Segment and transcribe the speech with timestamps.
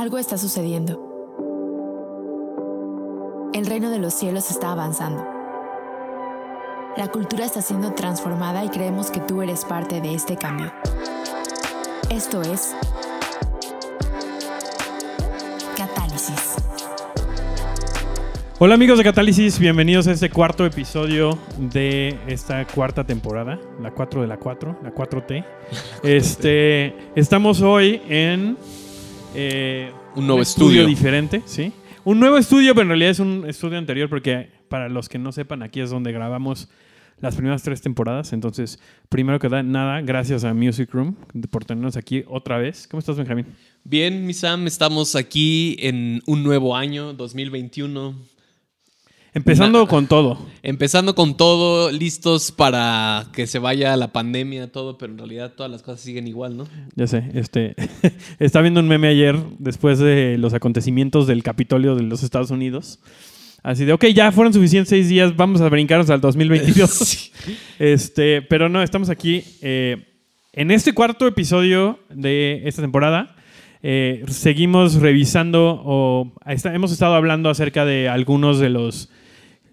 [0.00, 0.98] Algo está sucediendo.
[3.52, 5.22] El reino de los cielos está avanzando.
[6.96, 10.72] La cultura está siendo transformada y creemos que tú eres parte de este cambio.
[12.08, 12.74] Esto es
[15.76, 16.56] Catálisis.
[18.58, 24.22] Hola amigos de Catálisis, bienvenidos a este cuarto episodio de esta cuarta temporada, la 4
[24.22, 25.44] de la 4, la 4T.
[26.02, 28.56] Este, estamos hoy en
[29.34, 30.86] eh, Un nuevo estudio.
[30.86, 31.72] diferente, ¿sí?
[32.04, 35.32] Un nuevo estudio, pero en realidad es un estudio anterior porque para los que no
[35.32, 36.68] sepan, aquí es donde grabamos
[37.20, 38.32] las primeras tres temporadas.
[38.32, 41.14] Entonces, primero que nada, gracias a Music Room
[41.50, 42.88] por tenernos aquí otra vez.
[42.88, 43.46] ¿Cómo estás, Benjamín?
[43.84, 48.39] Bien, mi Sam, estamos aquí en un nuevo año, 2021.
[49.32, 50.44] Empezando con todo.
[50.62, 55.70] Empezando con todo, listos para que se vaya la pandemia, todo, pero en realidad todas
[55.70, 56.66] las cosas siguen igual, ¿no?
[56.96, 57.76] Ya sé, este,
[58.40, 62.98] estaba viendo un meme ayer después de los acontecimientos del Capitolio de los Estados Unidos.
[63.62, 67.32] Así de, ok, ya fueron suficientes seis días, vamos a brincarnos al 2022.
[67.78, 70.08] este, pero no, estamos aquí eh,
[70.52, 73.36] en este cuarto episodio de esta temporada.
[73.82, 79.08] Eh, seguimos revisando o hemos estado hablando acerca de algunos de los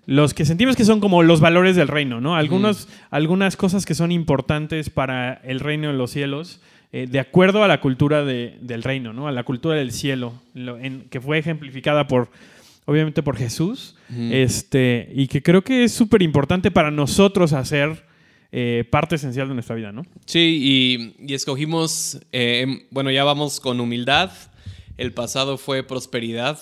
[0.08, 2.36] los que sentimos que son como los valores del reino, ¿no?
[2.36, 6.62] Algunos, Algunas cosas que son importantes para el reino de los cielos,
[6.94, 9.28] eh, de acuerdo a la cultura del reino, ¿no?
[9.28, 10.34] A la cultura del cielo,
[11.10, 12.32] que fue ejemplificada por,
[12.86, 13.98] obviamente, por Jesús,
[14.32, 18.06] este, y que creo que es súper importante para nosotros hacer
[18.54, 20.04] eh, parte esencial de nuestra vida, ¿no?
[20.26, 24.32] Sí, y, escogimos, eh, bueno, ya vamos con humildad,
[24.98, 26.58] el pasado fue prosperidad,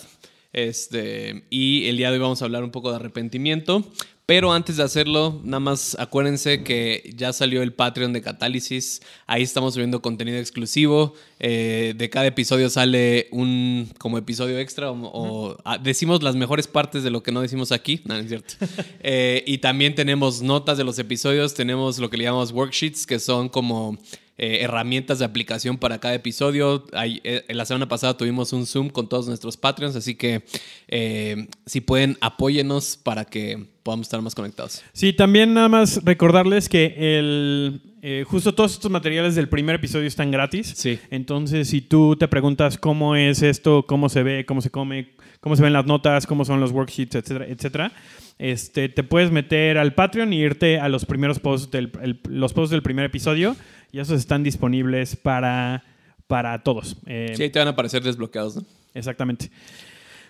[0.56, 3.84] este, y el día de hoy vamos a hablar un poco de arrepentimiento.
[4.24, 9.00] Pero antes de hacerlo, nada más acuérdense que ya salió el Patreon de Catálisis.
[9.28, 11.14] Ahí estamos subiendo contenido exclusivo.
[11.38, 17.04] Eh, de cada episodio sale un como episodio extra o, ah, decimos las mejores partes
[17.04, 18.00] de lo que no decimos aquí.
[18.04, 18.54] No, es cierto.
[19.08, 21.54] Eh, y también tenemos notas de los episodios.
[21.54, 23.96] Tenemos lo que le llamamos worksheets, que son como
[24.38, 26.84] eh, herramientas de aplicación para cada episodio.
[26.92, 30.42] Eh, en la semana pasada tuvimos un Zoom con todos nuestros Patreons, así que
[30.88, 34.82] eh, si pueden, apóyenos para que podamos estar más conectados.
[34.92, 37.80] Sí, también nada más recordarles que el,
[38.26, 40.74] justo todos estos materiales del primer episodio están gratis.
[40.76, 40.98] Sí.
[41.10, 45.56] Entonces, si tú te preguntas cómo es esto, cómo se ve, cómo se come, cómo
[45.56, 47.92] se ven las notas, cómo son los worksheets, etcétera, etcétera,
[48.38, 51.90] este, te puedes meter al Patreon y irte a los primeros posts del,
[52.28, 53.56] los posts del primer episodio
[53.96, 55.82] y esos están disponibles para,
[56.26, 56.98] para todos.
[57.06, 58.62] Eh, sí, te van a aparecer desbloqueados, ¿no?
[58.92, 59.50] Exactamente.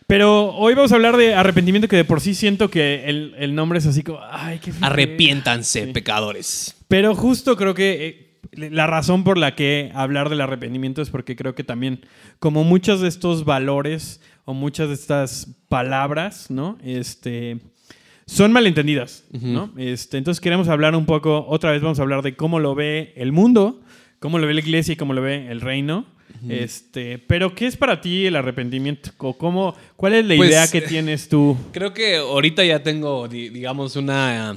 [0.06, 3.80] Pero hoy vamos a hablar de arrepentimiento, que de por sí siento que el, nombre
[3.80, 4.20] es así como.
[4.30, 6.76] Ay, qué Arrepiéntanse, pecadores.
[6.86, 11.34] Pero justo creo que eh, la razón por la que hablar del arrepentimiento es porque
[11.34, 12.06] creo que también,
[12.38, 16.78] como muchos de estos valores o muchas de estas palabras, ¿no?
[16.84, 17.58] Este
[18.26, 19.72] son malentendidas, ¿no?
[19.76, 23.12] Este, entonces queremos hablar un poco, otra vez vamos a hablar de cómo lo ve
[23.16, 23.80] el mundo,
[24.18, 26.06] cómo lo ve la iglesia y cómo lo ve el reino.
[26.48, 29.10] Este, pero ¿qué es para ti el arrepentimiento?
[29.16, 31.56] ¿Cómo, ¿Cuál es la pues, idea que tienes tú?
[31.72, 34.56] Creo que ahorita ya tengo, digamos, una...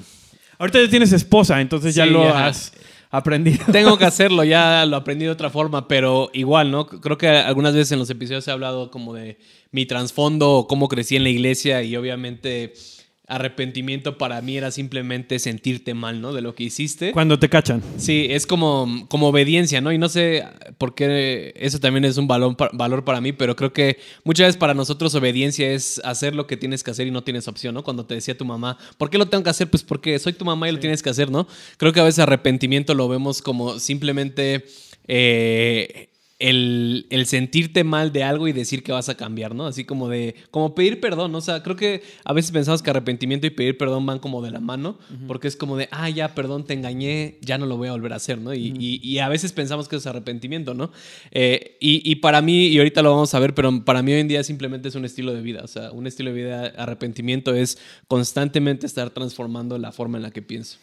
[0.58, 2.74] Ahorita ya tienes esposa, entonces ya lo has
[3.12, 3.66] aprendido.
[3.72, 6.86] Tengo que hacerlo, ya lo aprendí de otra forma, pero igual, ¿no?
[6.88, 9.38] Creo que algunas veces en los episodios he hablado como de
[9.72, 12.74] mi trasfondo, cómo crecí en la iglesia y obviamente
[13.30, 16.34] arrepentimiento para mí era simplemente sentirte mal, ¿no?
[16.34, 17.12] De lo que hiciste.
[17.12, 17.82] Cuando te cachan.
[17.98, 19.94] Sí, es como, como obediencia, ¿no?
[19.94, 20.44] Y no sé
[20.78, 24.58] por qué eso también es un valor, valor para mí, pero creo que muchas veces
[24.58, 27.84] para nosotros obediencia es hacer lo que tienes que hacer y no tienes opción, ¿no?
[27.84, 29.70] Cuando te decía tu mamá, ¿por qué lo tengo que hacer?
[29.70, 31.48] Pues porque soy tu mamá y lo tienes que hacer, ¿no?
[31.78, 34.66] Creo que a veces arrepentimiento lo vemos como simplemente...
[35.12, 36.09] Eh,
[36.40, 39.68] el, sentirte mal de algo y decir que vas a cambiar, ¿no?
[39.68, 43.46] Así como de, como pedir perdón, o sea, creo que a veces pensamos que arrepentimiento
[43.46, 44.98] y pedir perdón van como de la mano,
[45.28, 48.14] porque es como de, ah, ya, perdón, te engañé, ya no lo voy a volver
[48.14, 48.54] a hacer, ¿no?
[48.54, 50.92] Y, a veces pensamos que es arrepentimiento, ¿no?
[51.32, 54.30] Eh, y, para mí, y ahorita lo vamos a ver, pero para mí hoy en
[54.30, 57.78] día simplemente es un estilo de vida, o sea, un estilo de vida, arrepentimiento es
[58.08, 60.78] constantemente estar transformando la forma en la que pienso.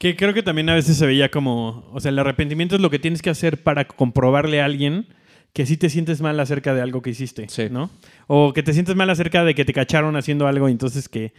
[0.00, 2.88] Que creo que también a veces se veía como, o sea, el arrepentimiento es lo
[2.88, 5.06] que tienes que hacer para comprobarle a alguien
[5.52, 7.90] que sí te sientes mal acerca de algo que hiciste, ¿no?
[8.26, 11.34] O que te sientes mal acerca de que te cacharon haciendo algo y entonces que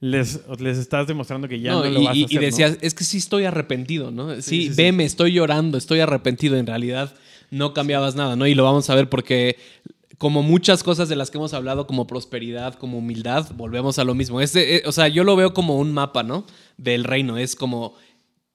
[0.00, 2.32] les, les estás demostrando que ya no, lo vas a hacer.
[2.32, 4.40] Y decías, es que sí estoy arrepentido, ¿no?
[4.40, 6.56] Sí, veme, estoy llorando, estoy arrepentido.
[6.56, 7.14] En realidad
[7.50, 8.46] no cambiabas nada, ¿no?
[8.46, 9.58] Y lo vamos a ver porque
[10.16, 14.14] como muchas cosas de las que hemos hablado, como prosperidad, como humildad, volvemos a lo
[14.14, 14.40] mismo.
[14.40, 16.46] Este, o sea, yo lo veo como un mapa, ¿no?
[16.76, 17.38] Del reino.
[17.38, 17.94] Es como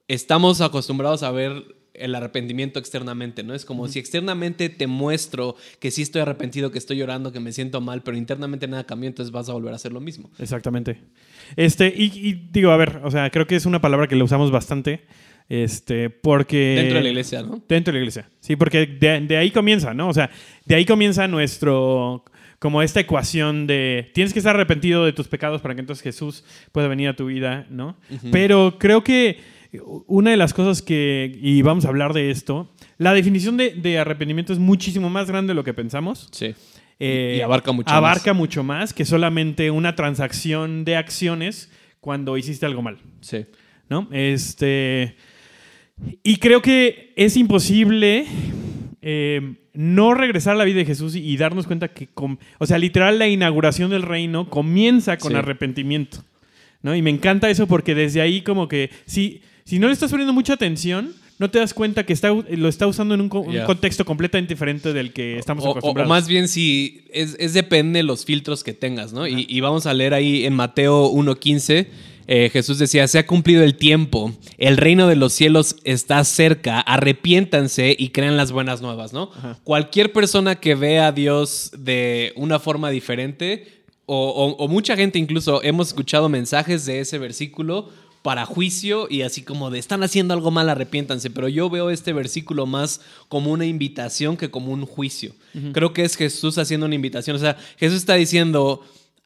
[0.08, 3.54] estamos acostumbrados a ver el arrepentimiento externamente, ¿no?
[3.54, 7.52] Es como si externamente te muestro que sí estoy arrepentido, que estoy llorando, que me
[7.52, 10.30] siento mal, pero internamente nada cambió, entonces vas a volver a hacer lo mismo.
[10.38, 11.00] Exactamente.
[11.56, 14.24] Este, y, y digo, a ver, o sea, creo que es una palabra que le
[14.24, 15.02] usamos bastante.
[15.48, 16.76] Este, porque.
[16.76, 17.62] Dentro de la iglesia, ¿no?
[17.68, 18.30] Dentro de la iglesia.
[18.40, 20.08] Sí, porque de, de ahí comienza, ¿no?
[20.08, 20.30] O sea,
[20.64, 22.24] de ahí comienza nuestro.
[22.62, 26.44] Como esta ecuación de tienes que estar arrepentido de tus pecados para que entonces Jesús
[26.70, 27.96] pueda venir a tu vida, ¿no?
[28.30, 29.40] Pero creo que
[30.06, 33.98] una de las cosas que, y vamos a hablar de esto, la definición de, de
[33.98, 36.28] arrepentimiento es muchísimo más grande de lo que pensamos.
[36.30, 36.54] Sí.
[37.00, 41.68] Eh, Y abarca mucho abarca mucho más que solamente una transacción de acciones
[41.98, 42.98] cuando hiciste algo mal.
[43.22, 43.44] Sí.
[43.88, 44.06] ¿no?
[44.12, 45.16] Este.
[46.22, 48.24] Y creo que es imposible
[49.02, 52.66] eh, no regresar a la vida de Jesús y, y darnos cuenta que, com- o
[52.66, 55.38] sea, literal, la inauguración del reino comienza con Sí.
[55.38, 56.18] arrepentimiento.
[56.82, 56.94] ¿no?
[56.96, 60.32] Y me encanta eso porque desde ahí, como que, si, si no le estás poniendo
[60.32, 63.52] mucha atención, no te das cuenta que está, lo está usando en un, co- un
[63.54, 63.64] Ya.
[63.64, 66.08] contexto completamente diferente del que estamos O, o- o acostumbrados.
[66.08, 69.26] más bien si es, es depende de los filtros que tengas, ¿no?
[69.28, 71.86] Y, y vamos a leer ahí en Mateo 1.15,
[72.34, 76.80] eh, Jesús decía, se ha cumplido el tiempo, el reino de los cielos está cerca,
[76.80, 79.30] arrepiéntanse y crean las buenas nuevas, ¿no?
[79.64, 85.18] Cualquier persona que vea a Dios de una forma diferente, o, o- o mucha gente
[85.18, 87.90] incluso hemos escuchado mensajes de ese versículo
[88.22, 91.28] para juicio y así como de están haciendo algo mal, arrepiéntanse.
[91.30, 95.32] Pero yo veo este versículo más como una invitación que como un juicio.
[95.72, 97.36] Creo que es Jesús haciendo una invitación.
[97.36, 98.80] O sea, Jesús está diciendo.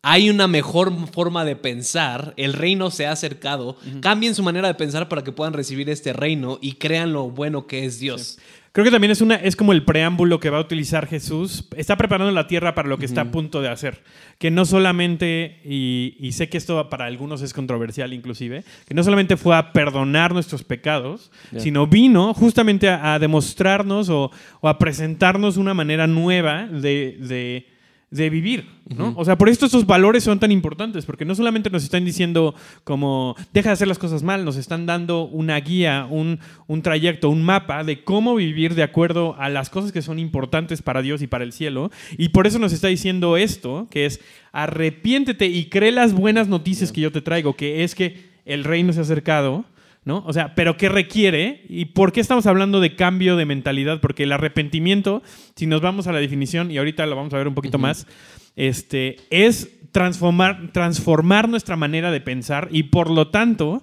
[0.09, 4.75] Hay una mejor forma de pensar, el reino se ha acercado, cambien su manera de
[4.75, 8.39] pensar para que puedan recibir este reino y crean lo bueno que es Dios.
[8.71, 11.65] Creo que también es, una, es como el preámbulo que va a utilizar Jesús.
[11.77, 14.05] Está preparando la tierra para lo que está a punto de hacer.
[14.39, 19.03] Que no solamente, y, y sé que esto para algunos es controversial inclusive, que no
[19.03, 24.31] solamente fue a perdonar nuestros pecados, sino vino justamente a, a demostrarnos o,
[24.61, 27.76] o a presentarnos una manera nueva de, de-
[28.11, 29.13] de vivir, ¿no?
[29.17, 32.55] O sea, por esto estos valores son tan importantes, porque no solamente nos están diciendo
[32.85, 36.39] como, deja de hacer las cosas mal, nos están dando una guía, un,
[36.69, 40.83] un trayecto, un mapa de cómo vivir de acuerdo a las cosas que son importantes
[40.83, 41.91] para Dios y para el cielo.
[42.17, 44.21] Y por eso nos está diciendo esto, que es,
[44.53, 48.93] arrepiéntete y cree las buenas noticias que yo te traigo, que es que el reino
[48.93, 49.65] se ha acercado.
[50.07, 50.23] ¿No?
[50.25, 51.65] O sea, pero ¿qué requiere?
[51.69, 54.01] ¿Y por qué estamos hablando de cambio de mentalidad?
[54.01, 55.21] Porque el arrepentimiento,
[55.57, 58.07] si nos vamos a la definición, y ahorita lo vamos a ver un poquito más,
[58.55, 63.83] este, es transformar, transformar nuestra manera de pensar y por lo tanto,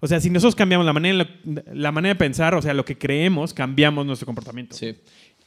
[0.00, 1.26] o sea, si nosotros cambiamos la manera,
[1.72, 4.76] la manera de pensar, o sea, lo que creemos, cambiamos nuestro comportamiento.
[4.76, 4.94] Sí.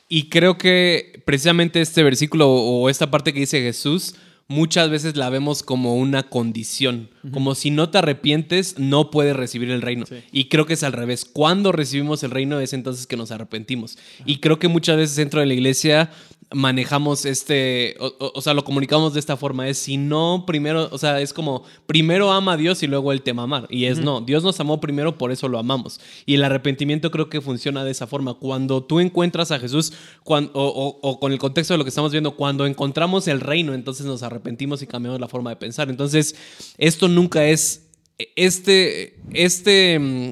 [0.10, 4.16] Y creo que precisamente este versículo o esta parte que dice Jesús,
[4.48, 9.72] muchas veces la vemos como una condición, como si no te arrepientes, no puedes recibir
[9.72, 10.06] el reino.
[10.06, 10.18] Sí.
[10.32, 11.26] Y creo que es al revés.
[11.26, 13.98] Cuando recibimos el reino es entonces que nos arrepentimos.
[14.26, 16.12] Y creo que muchas veces dentro de la iglesia
[16.54, 20.88] manejamos este, o, o- o sea, lo comunicamos de esta forma, es si no primero,
[20.92, 23.68] o sea, es como primero ama a Dios y luego Él te va a amar.
[23.70, 26.00] Y es no, Dios nos amó primero, por eso lo amamos.
[26.26, 28.36] Y el arrepentimiento creo que funciona de esa forma.
[28.36, 29.94] Cuando tú encuentras a Jesús,
[30.24, 33.42] cuan- o, o- o con el contexto de lo que estamos viendo, cuando encontramos el
[33.42, 35.90] reino, entonces nos arrepentimos y cambiamos la forma de pensar.
[35.90, 36.36] Entonces,
[36.78, 37.88] esto nunca es,
[38.36, 40.32] este, este mm,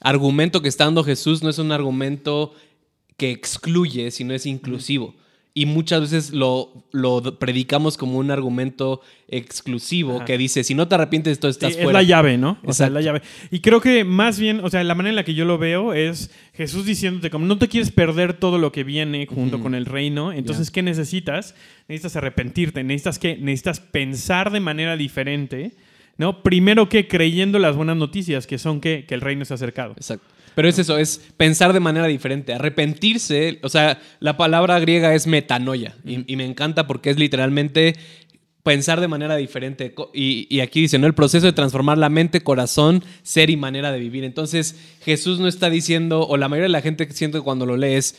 [0.00, 2.52] argumento que está dando Jesús no es un argumento
[3.16, 5.14] que excluye, sino es inclusivo.
[5.54, 10.24] Y muchas veces lo, lo predicamos como un argumento exclusivo Ajá.
[10.24, 11.98] que dice, si no te arrepientes, tú Sí, estás es fuera.
[11.98, 12.56] la llave, ¿no?
[12.64, 13.20] O sea, es la llave.
[13.50, 15.92] Y creo que más bien, o sea, la manera en la que yo lo veo
[15.92, 19.84] es Jesús diciéndote como no te quieres perder todo lo que viene junto con el
[19.84, 21.54] reino, entonces ¿qué necesitas?
[21.88, 25.72] Necesitas arrepentirte, necesitas que necesitas pensar de manera diferente,
[26.16, 26.42] ¿no?
[26.42, 29.92] Primero que creyendo las buenas noticias que son que, que el reino se ha acercado.
[29.98, 30.26] Exacto.
[30.54, 32.54] Pero es eso, es pensar de manera diferente.
[32.54, 35.96] Arrepentirse, o sea, la palabra griega es metanoia.
[36.04, 37.96] Y, me encanta porque es literalmente
[38.62, 39.94] pensar de manera diferente.
[40.12, 41.06] Y aquí dice, ¿no?
[41.06, 44.24] El proceso de transformar la mente, corazón, ser y manera de vivir.
[44.24, 47.66] Entonces, Jesús no está diciendo, o la mayoría de la gente que siento que cuando
[47.66, 48.16] lo lees,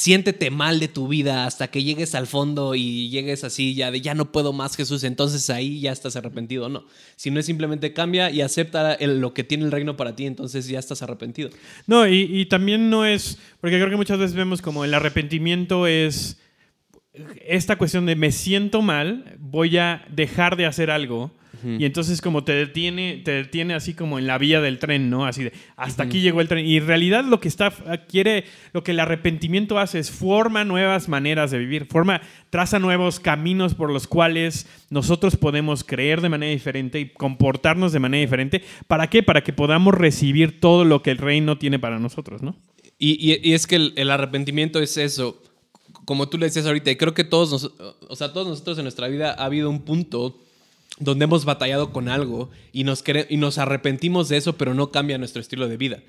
[0.00, 4.00] siéntete mal de tu vida hasta que llegues al fondo y llegues así ya de
[4.00, 6.86] ya no puedo más Jesús, entonces ahí ya estás arrepentido, no.
[7.16, 10.66] Si no es simplemente cambia y acepta lo que tiene el reino para ti, entonces
[10.68, 11.50] ya estás arrepentido.
[11.86, 16.38] No, y también no es, porque creo que muchas veces vemos como el arrepentimiento es
[17.46, 21.30] esta cuestión de me siento mal, voy a dejar de hacer algo.
[21.64, 25.26] Y entonces como te detiene, te detiene así como en la vía del tren, ¿no?
[25.26, 26.64] Así de, hasta aquí llegó el tren.
[26.66, 27.70] Y en realidad lo que está,
[28.08, 33.20] quiere, lo que el arrepentimiento hace es forma nuevas maneras de vivir, forma, traza nuevos
[33.20, 38.62] caminos por los cuales nosotros podemos creer de manera diferente y comportarnos de manera diferente.
[38.86, 39.22] ¿Para qué?
[39.22, 42.56] Para que podamos recibir todo lo que el reino tiene para nosotros, ¿no?
[42.98, 45.42] Y, y- y es que el, el arrepentimiento es eso.
[46.04, 47.72] Como tú le decías ahorita, y creo que todos, nos-
[48.08, 50.38] o sea, todos nosotros en nuestra vida ha habido un punto
[51.00, 55.18] donde hemos batallado con algo y nos, y nos arrepentimos de eso, pero no cambia
[55.18, 56.02] nuestro estilo de vida.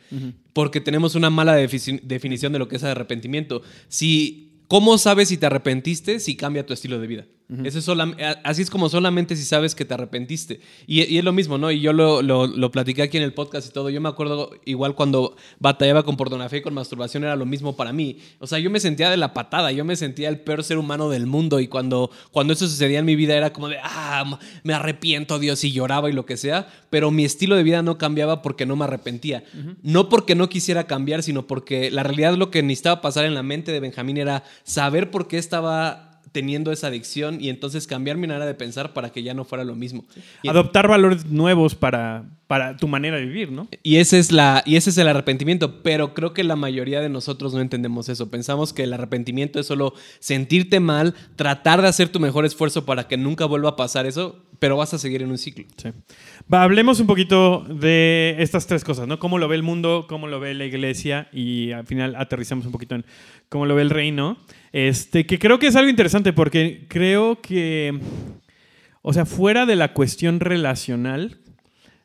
[0.53, 3.63] Porque tenemos una mala definición de lo que es arrepentimiento.
[3.88, 7.25] Si, ¿Cómo sabes si te arrepentiste si cambia tu estilo de vida?
[7.65, 10.62] Eso es solam- a- así es como solamente si sabes que te arrepentiste.
[10.88, 11.70] Y, y es lo mismo, ¿no?
[11.70, 13.89] Y yo lo, lo, lo platiqué aquí en el podcast y todo.
[13.89, 17.91] Yo me acuerdo igual cuando batallaba con pornografía y con masturbación era lo mismo para
[17.91, 18.20] mí.
[18.39, 21.10] O sea, yo me sentía de la patada, yo me sentía el peor ser humano
[21.10, 24.74] del mundo y cuando, cuando eso sucedía en mi vida era como de, ah, me
[24.74, 26.67] arrepiento, Dios, y lloraba y lo que sea.
[26.89, 29.43] Pero mi estilo de vida no cambiaba porque no me arrepentía.
[29.84, 33.43] No porque no quisiera cambiar, sino porque la realidad lo que necesitaba pasar en la
[33.43, 38.28] mente de Benjamín era saber por qué estaba teniendo esa adicción y entonces cambiar mi
[38.28, 40.06] manera de pensar para que ya no fuera lo mismo.
[40.44, 43.70] Y, Adoptar valores nuevos para, para tu manera de vivir, ¿no?
[43.81, 47.08] y ese es la y ese es el arrepentimiento, pero creo que la mayoría de
[47.08, 48.29] nosotros no entendemos eso.
[48.29, 53.08] Pensamos que el arrepentimiento es solo sentirte mal, tratar de hacer tu mejor esfuerzo para
[53.08, 55.63] que nunca vuelva a pasar eso, pero vas a seguir en un ciclo.
[55.77, 55.91] Sí.
[56.53, 59.17] Va, hablemos un poquito de estas tres cosas, ¿no?
[59.17, 62.74] Cómo lo ve el mundo, cómo lo ve la iglesia y al final aterrizamos un
[62.74, 63.05] poquito en
[63.48, 64.36] cómo lo ve el reino.
[64.74, 67.98] Este, que creo que es algo interesante porque creo que,
[69.03, 71.38] o sea, fuera de la cuestión relacional,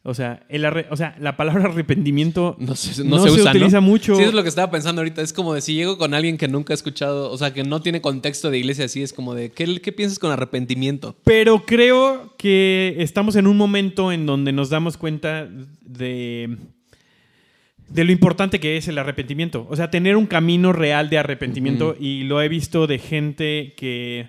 [0.09, 3.35] o sea, el arre- o sea la palabra arrepentimiento No se, no no se, se
[3.41, 3.59] usa, ¿no?
[3.59, 4.17] utiliza mucho.
[4.17, 5.21] Sí, es lo que estaba pensando ahorita.
[5.21, 7.83] Es como de si llego con alguien que nunca ha escuchado, o sea, que no
[7.83, 11.17] tiene contexto de iglesia así, es como de, ¿qué, qué piensas con arrepentimiento?
[11.25, 15.49] Pero creo que estamos en un momento en donde nos damos cuenta
[15.83, 16.57] de,
[17.89, 19.67] de lo importante que es el arrepentimiento.
[19.71, 21.97] O sea, tener un camino real de arrepentimiento.
[21.99, 24.29] Y lo he visto de gente que,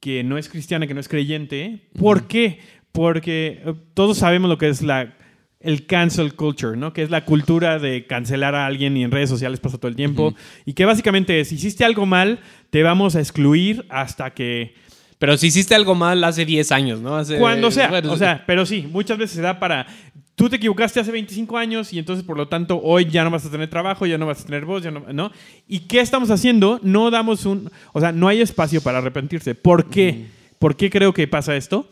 [0.00, 1.88] que no es cristiana, que no es creyente.
[1.98, 2.58] ¿Por qué?
[2.96, 5.14] Porque eh, todos sabemos lo que es la,
[5.60, 6.94] el cancel culture, ¿no?
[6.94, 9.96] Que es la cultura de cancelar a alguien y en redes sociales pasa todo el
[9.96, 10.34] tiempo.
[10.64, 14.74] Y que básicamente es, hiciste algo mal, te vamos a excluir hasta que...
[15.18, 17.16] Pero si hiciste algo mal hace 10 años, ¿no?
[17.16, 19.86] Hace, Cuando sea, bueno, o sea, pero sí, muchas veces se da para...
[20.34, 23.44] Tú te equivocaste hace 25 años y entonces por lo tanto hoy ya no vas
[23.44, 25.32] a tener trabajo, ya no vas a tener voz, ya no, ¿no?
[25.66, 26.80] ¿Y qué estamos haciendo?
[26.82, 27.70] No damos un...
[27.92, 29.54] O sea, no hay espacio para arrepentirse.
[29.54, 30.26] ¿Por qué?
[30.58, 31.88] ¿Por qué creo que pasa esto?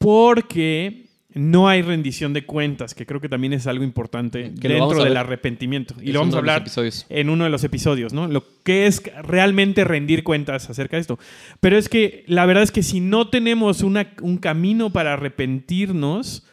[0.00, 1.04] Porque
[1.34, 5.16] no hay rendición de cuentas, que creo que también es algo importante Que dentro del
[5.18, 5.94] arrepentimiento.
[6.02, 6.64] Y Es lo vamos a hablar
[7.10, 8.26] en uno de los episodios, ¿no?
[8.26, 11.18] Lo que es realmente rendir cuentas acerca de esto.
[11.60, 16.44] Pero es que la verdad es que si no tenemos una- un camino para arrepentirnos,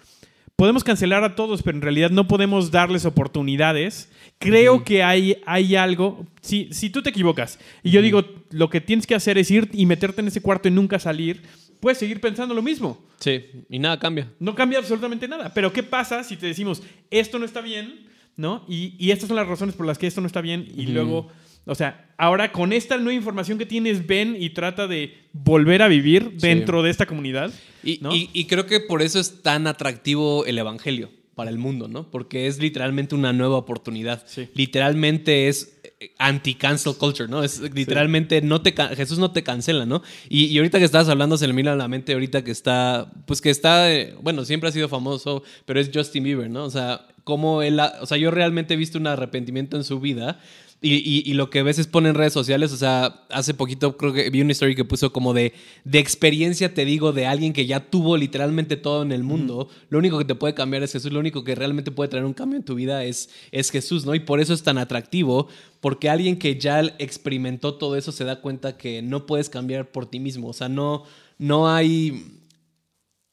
[0.58, 4.12] podemos cancelar a todos, pero en realidad no podemos darles oportunidades.
[4.39, 6.25] Creo que hay, hay algo.
[6.42, 9.70] Si, si tú te equivocas y yo digo lo que tienes que hacer es ir
[9.74, 11.42] y meterte en ese cuarto y nunca salir,
[11.79, 13.03] puedes seguir pensando lo mismo.
[13.19, 14.31] Sí, y nada cambia.
[14.39, 15.53] No cambia absolutamente nada.
[15.53, 18.63] Pero ¿qué pasa si te decimos esto no está bien, ¿no?
[18.67, 20.67] Y, y estas son las razones por las que esto no está bien.
[20.75, 21.29] Y luego,
[21.65, 25.88] o sea, ahora con esta nueva información que tienes, ven y trata de volver a
[25.88, 27.51] vivir dentro de esta comunidad.
[27.84, 28.13] Y, ¿no?
[28.15, 32.10] y- y creo que por eso es tan atractivo el Evangelio para el mundo, ¿no?
[32.10, 34.24] Porque es literalmente una nueva oportunidad.
[34.27, 34.50] Sí.
[34.55, 35.76] Literalmente es
[36.20, 37.44] anti-cancel culture, ¿no?
[37.44, 40.04] Es literalmente no te Jesús no te cancela, ¿no?
[40.30, 43.12] Y, y ahorita que estabas hablando se me vino a la mente ahorita que está,
[43.25, 46.66] pues que está, eh, bueno, siempre ha sido famoso, pero es Justin Bieber, ¿no?
[46.66, 50.00] O sea, como él, ha- o sea, yo realmente he visto un arrepentimiento en su
[50.00, 50.39] vida.
[50.79, 53.98] Y, y- y lo que a veces pone en redes sociales, o sea, hace poquito
[53.98, 55.53] creo que vi una story que puso como de,
[55.86, 59.69] de experiencia, te digo, de alguien que ya tuvo literalmente todo en el mundo.
[59.89, 62.34] Lo único que te puede cambiar es Jesús, lo único que realmente puede traer un
[62.36, 64.13] cambio en tu vida es, es Jesús, ¿no?
[64.13, 65.48] Y por eso es tan atractivo,
[65.81, 70.05] porque alguien que ya experimentó todo eso se da cuenta que no puedes cambiar por
[70.05, 71.05] ti mismo, o sea, no,
[71.39, 72.34] no hay...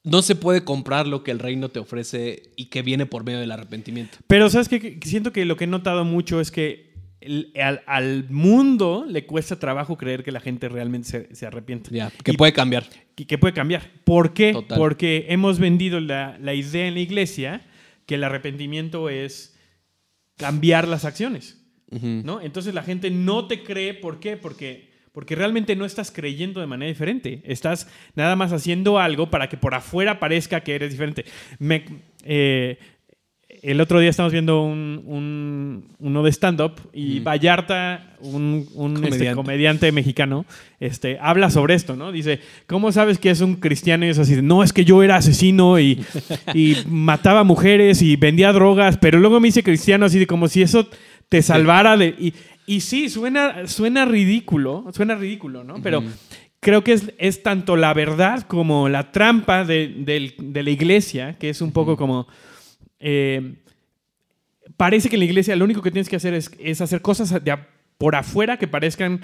[0.03, 3.39] No se puede comprar lo que el reino te ofrece y que viene por medio
[3.41, 4.19] del arrepentimiento.
[4.27, 4.99] Pero sabes qué?
[4.99, 6.94] Que siento que lo que he notado mucho es que
[7.25, 11.91] el- al, al mundo le cuesta trabajo creer que la gente realmente se, se arrepiente.
[11.93, 12.85] Ya, que Y- puede cambiar.
[13.15, 13.83] que, que puede cambiar.
[14.05, 14.53] ¿Por qué?
[14.53, 14.79] Total.
[14.79, 17.63] Porque hemos vendido la, la idea en la iglesia
[18.07, 19.57] que el arrepentimiento es
[20.37, 21.61] cambiar las acciones.
[21.91, 22.41] ¿no?
[22.41, 23.95] Entonces la gente no te cree.
[23.95, 24.37] ¿Por qué?
[24.37, 27.41] Porque, porque realmente no estás creyendo de manera diferente.
[27.45, 31.25] Estás nada más haciendo algo para que por afuera parezca que eres diferente.
[31.61, 31.85] Me-
[32.25, 32.79] eh,
[33.65, 39.33] el otro día estamos viendo un, un- uno de stand-up y Vallarta, un, un, este,
[39.33, 39.91] Comediante.
[39.91, 40.45] mexicano,
[40.81, 42.13] este, habla sobre esto, ¿no?
[42.13, 44.05] Dice, ¿cómo sabes que es un cristiano?
[44.05, 46.05] Y es así, no, es que yo era asesino y,
[46.55, 50.61] y mataba mujeres y vendía drogas, pero luego me hice cristiano así de como si
[50.63, 50.87] eso
[51.31, 52.15] te salvara de...
[52.19, 52.35] Y,
[52.67, 55.83] y sí, suena, suena ridículo, suena ridículo, ¿no?
[55.83, 56.03] Pero
[56.61, 61.49] creo que es, es tanto la verdad como la trampa de, de la iglesia, que
[61.49, 62.27] es un poco como...
[63.07, 63.57] eh,
[64.77, 67.43] parece que en la iglesia lo único que tienes que hacer es, es hacer cosas
[67.45, 67.69] de a-
[67.99, 69.21] por afuera que parezcan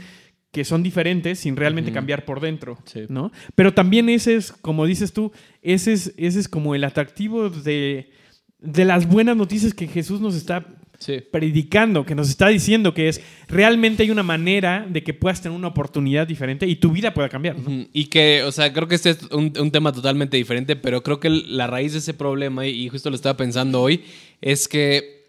[0.52, 3.02] que son diferentes sin realmente cambiar por dentro, Sí.
[3.08, 3.30] ¿no?
[3.54, 5.32] Pero también ese es, como dices tú,
[5.62, 8.10] ese es, ese es como el atractivo de,
[8.58, 10.66] de las buenas noticias que Jesús nos está
[11.00, 11.23] Sí.
[11.33, 15.57] predicando, que nos está diciendo que es realmente hay una manera de que puedas tener
[15.57, 17.57] una oportunidad diferente y tu vida pueda cambiar.
[17.92, 21.19] Y que, o sea, creo que este es un, un tema totalmente diferente, pero creo
[21.19, 24.04] que la raíz de ese problema, y justo lo estaba pensando hoy,
[24.42, 25.21] es que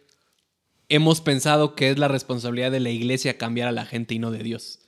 [0.92, 4.30] hemos pensado que es la responsabilidad de la iglesia cambiar a la gente y no
[4.30, 4.80] de Dios.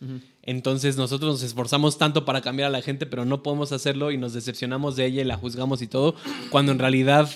[0.42, 4.18] Entonces nosotros nos esforzamos tanto para cambiar a la gente, pero no podemos hacerlo y
[4.18, 6.16] nos decepcionamos de ella y la juzgamos y todo,
[6.50, 7.30] cuando en realidad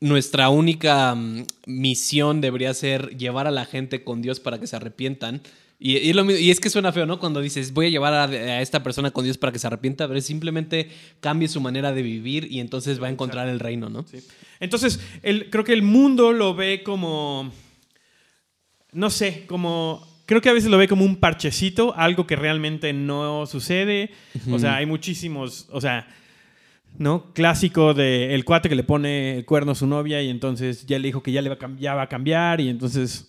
[0.00, 4.76] nuestra única mm, misión debería ser llevar a la gente con Dios para que se
[4.76, 5.40] arrepientan.
[5.82, 7.18] Y, lo y es que suena feo, ¿no?
[7.18, 10.06] Cuando dices, voy a llevar a, a esta persona con Dios para que se arrepienta,
[10.06, 10.90] pero simplemente
[11.20, 14.04] cambie su manera de vivir y entonces va a encontrar el reino, ¿no?
[14.60, 17.50] Entonces, el- creo que el mundo lo ve como,
[18.92, 22.92] no sé, como, creo que a veces lo ve como un parchecito, algo que realmente
[22.92, 24.10] no sucede.
[24.50, 26.06] O sea, hay muchísimos, o sea,
[26.98, 27.32] ¿no?
[27.32, 30.98] Clásico de el cuate que le pone el cuerno a su novia y entonces ya
[30.98, 33.26] le dijo que ya, le va, a ya va a cambiar y entonces...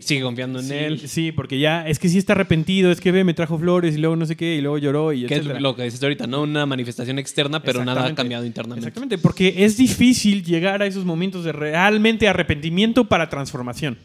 [0.00, 1.00] Sigue confiando en sí, él.
[1.08, 3.98] Sí, porque ya, es que sí está arrepentido, es que ve, me trajo flores y
[3.98, 6.42] luego no sé qué, y luego lloró y Que es lo que dices ahorita, ¿no?
[6.42, 8.86] Una manifestación externa, pero nada ha cambiado internamente.
[8.86, 13.98] Exactamente, porque es difícil llegar a esos momentos de realmente arrepentimiento para transformación.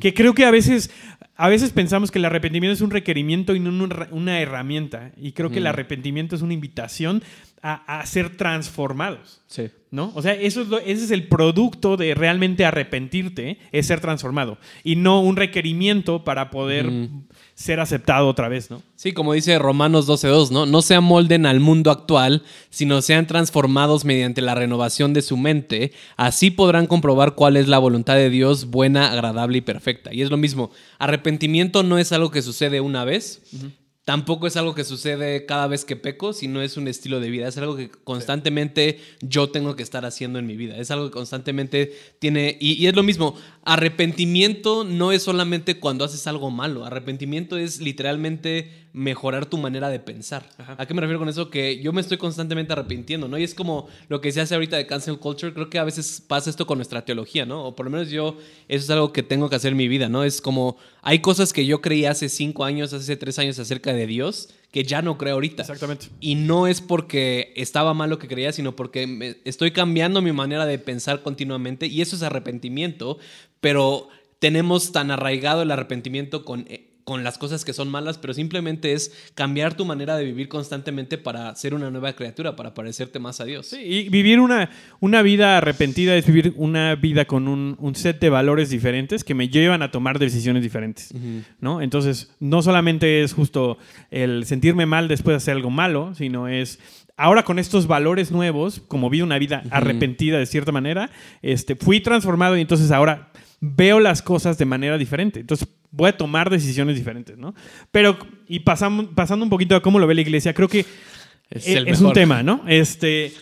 [0.00, 0.88] Que creo que a veces,
[1.36, 5.12] a veces pensamos que el arrepentimiento es un requerimiento y no un- una herramienta.
[5.20, 7.22] Y creo que el arrepentimiento es una invitación
[7.62, 9.40] a, a ser transformados.
[9.46, 9.70] Sí.
[9.90, 10.12] ¿No?
[10.14, 14.58] O sea, eso es lo- ese es el producto de realmente arrepentirte, es ser transformado.
[14.84, 16.90] Y no un requerimiento para poder
[17.54, 18.82] ser aceptado otra vez, ¿no?
[18.96, 20.66] Sí, como dice Romanos 12.2, ¿no?
[20.66, 25.92] No se amolden al mundo actual, sino sean transformados mediante la renovación de su mente.
[26.18, 30.12] Así podrán comprobar cuál es la voluntad de Dios buena, agradable y perfecta.
[30.12, 33.40] Y es lo mismo, arrepentimiento no es algo que sucede una vez.
[34.08, 37.46] Tampoco es algo que sucede cada vez que peco, sino es un estilo de vida.
[37.46, 40.78] Es algo que constantemente yo tengo que estar haciendo en mi vida.
[40.78, 42.56] Es algo que constantemente tiene...
[42.58, 46.86] Y, y es lo mismo, arrepentimiento no es solamente cuando haces algo malo.
[46.86, 50.44] Arrepentimiento es literalmente mejorar tu manera de pensar.
[50.76, 51.50] ¿A qué me refiero con eso?
[51.50, 53.38] Que yo me estoy constantemente arrepintiendo, ¿no?
[53.38, 55.54] Y es como lo que se hace ahorita de cancel culture.
[55.54, 57.64] Creo que a veces pasa esto con nuestra teología, ¿no?
[57.64, 60.08] O por lo menos yo, eso es algo que tengo que hacer en mi vida,
[60.08, 60.24] ¿no?
[60.24, 64.08] Es como, hay cosas que yo creí hace cinco años, hace tres años acerca de
[64.08, 65.62] Dios, que ya no creo ahorita.
[65.62, 66.06] Exactamente.
[66.18, 70.32] Y no es porque estaba mal lo que creía, sino porque me- estoy cambiando mi
[70.32, 73.18] manera de pensar continuamente y eso es arrepentimiento,
[73.60, 74.08] pero
[74.40, 78.92] tenemos tan arraigado el arrepentimiento con, eh, con las cosas que son malas, pero simplemente
[78.92, 83.40] es cambiar tu manera de vivir constantemente para ser una nueva criatura, para parecerte más
[83.40, 83.68] a Dios.
[83.68, 84.68] Sí, y vivir una,
[85.00, 89.32] una vida arrepentida es vivir una vida con un, un set de valores diferentes que
[89.32, 91.14] me llevan a tomar decisiones diferentes.
[91.60, 91.80] ¿no?
[91.80, 93.78] Entonces, no solamente es justo
[94.10, 96.78] el sentirme mal después de hacer algo malo, sino es
[97.16, 102.00] ahora con estos valores nuevos, como vi una vida arrepentida de cierta manera, este, fui
[102.00, 105.40] transformado y entonces ahora veo las cosas de manera diferente.
[105.40, 107.54] Entonces voy a tomar decisiones diferentes, ¿no?
[107.90, 108.18] Pero,
[108.48, 110.84] y pasamos, pasando un poquito a cómo lo ve la iglesia, creo que
[111.50, 112.62] Es es un tema, ¿no?
[112.68, 113.32] Este,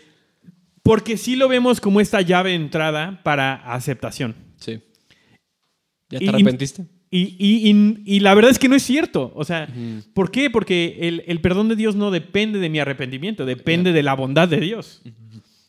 [0.82, 4.34] porque sí lo vemos como esta llave de entrada para aceptación.
[4.58, 4.80] Sí.
[6.08, 6.86] ¿Ya Y- te arrepentiste?
[7.10, 9.32] Y, y- y- y la verdad es que no es cierto.
[9.36, 9.68] O sea,
[10.12, 10.50] ¿por qué?
[10.50, 14.48] Porque el, el perdón de Dios no depende de mi arrepentimiento, depende de la bondad
[14.48, 15.02] de Dios.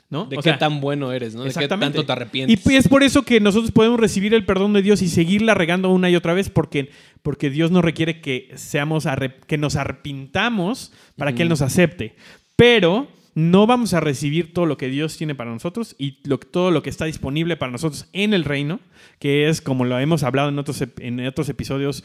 [0.10, 0.26] ¿No?
[0.26, 1.42] ¿De O qué sea, tan bueno eres, no?
[1.42, 1.98] ¿De qué Exactamente.
[1.98, 2.60] tanto te Y arrepientes?
[2.64, 5.90] pues es por eso que nosotros podemos recibir el perdón de Dios y seguirla regando
[5.90, 6.90] una y otra vez, porque,
[7.24, 9.06] porque Dios nos requiere que, seamos
[9.48, 12.16] que nos arrepintamos para que Él nos acepte.
[12.56, 16.72] Pero no vamos a recibir todo lo que Dios tiene para nosotros y lo- todo
[16.72, 18.80] lo que está disponible para nosotros en el reino,
[19.20, 22.04] que es, como lo hemos hablado en otros, en otros episodios,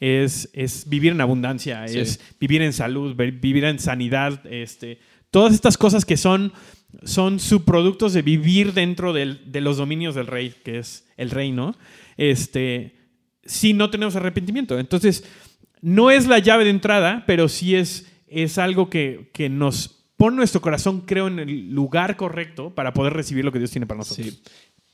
[0.00, 2.00] es, es vivir en abundancia, Sí.
[2.00, 4.98] es vivir en salud, vivir en sanidad, este,
[5.30, 6.52] todas estas cosas que son,
[7.04, 11.74] son subproductos de vivir dentro del- de los dominios del rey, que es el reino,
[12.16, 12.94] este,
[13.44, 14.78] si no tenemos arrepentimiento.
[14.78, 15.24] Entonces,
[15.80, 20.36] no es la llave de entrada, pero sí es, es algo que, que nos pone
[20.36, 23.98] nuestro corazón, creo, en el lugar correcto para poder recibir lo que Dios tiene para
[23.98, 24.26] nosotros.
[24.28, 24.42] Sí.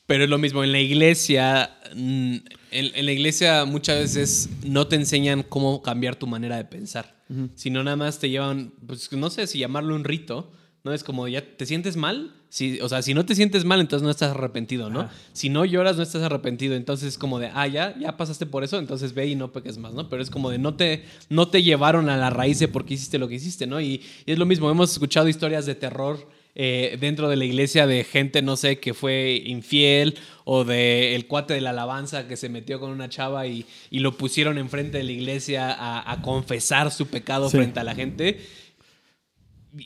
[0.06, 2.34] Pero es lo mismo, en la iglesia, mm,
[2.70, 7.14] en, en la iglesia muchas veces no te enseñan cómo cambiar tu manera de pensar,
[7.56, 10.50] sino nada más te llevan, pues no sé si llamarlo un rito,
[10.88, 10.94] ¿no?
[10.94, 12.34] Es como, ¿ya te sientes mal?
[12.48, 15.00] Si, o sea, si no te sientes mal, entonces no estás arrepentido, ¿no?
[15.02, 15.12] Ajá.
[15.34, 18.64] Si no lloras, no estás arrepentido, entonces es como de, ah, ya, ya pasaste por
[18.64, 20.08] eso, entonces ve y no peques más, ¿no?
[20.08, 22.94] Pero es como de, no te, no te llevaron a la raíz de por qué
[22.94, 23.80] hiciste lo que hiciste, ¿no?
[23.80, 26.26] Y, y es lo mismo, hemos escuchado historias de terror
[26.60, 31.26] eh, dentro de la iglesia de gente, no sé, que fue infiel o de el
[31.26, 34.98] cuate de la alabanza que se metió con una chava y, y lo pusieron enfrente
[34.98, 37.58] de la iglesia a, a confesar su pecado Sí.
[37.58, 38.40] frente a la gente.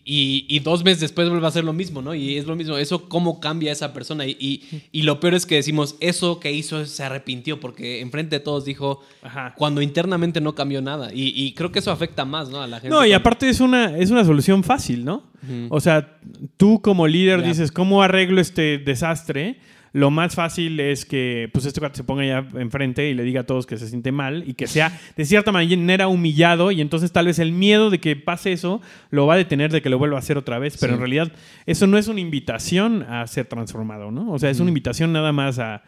[0.05, 2.15] Y, y dos meses después vuelve a hacer lo mismo, ¿no?
[2.15, 2.77] Y es lo mismo.
[2.79, 4.25] Eso, ¿cómo cambia esa persona?
[4.27, 8.37] Y, y, y lo peor es que decimos, eso que hizo se arrepintió, porque enfrente
[8.37, 9.55] de todos dijo, Ajá.
[9.57, 11.11] cuando internamente no cambió nada.
[11.13, 12.63] Y, y creo que eso afecta más, ¿no?
[12.63, 12.91] A la gente.
[12.91, 15.25] No, y cuando- aparte es una, es una solución fácil, ¿no?
[15.71, 16.19] O sea,
[16.57, 19.59] tú como líder dices, ¿cómo arreglo este desastre?
[19.95, 23.43] Lo más fácil es que pues este cuate se ponga ya enfrente y le diga
[23.43, 27.13] a todos que se siente mal y que sea de cierta manera humillado y entonces
[27.13, 29.99] tal vez el miedo de que pase eso lo va a detener de que lo
[29.99, 30.95] vuelva a hacer otra vez, pero Sí.
[30.95, 31.33] en realidad
[31.67, 34.33] eso no es una invitación a ser transformado, ¿no?
[34.33, 35.83] O sea, es una invitación nada más a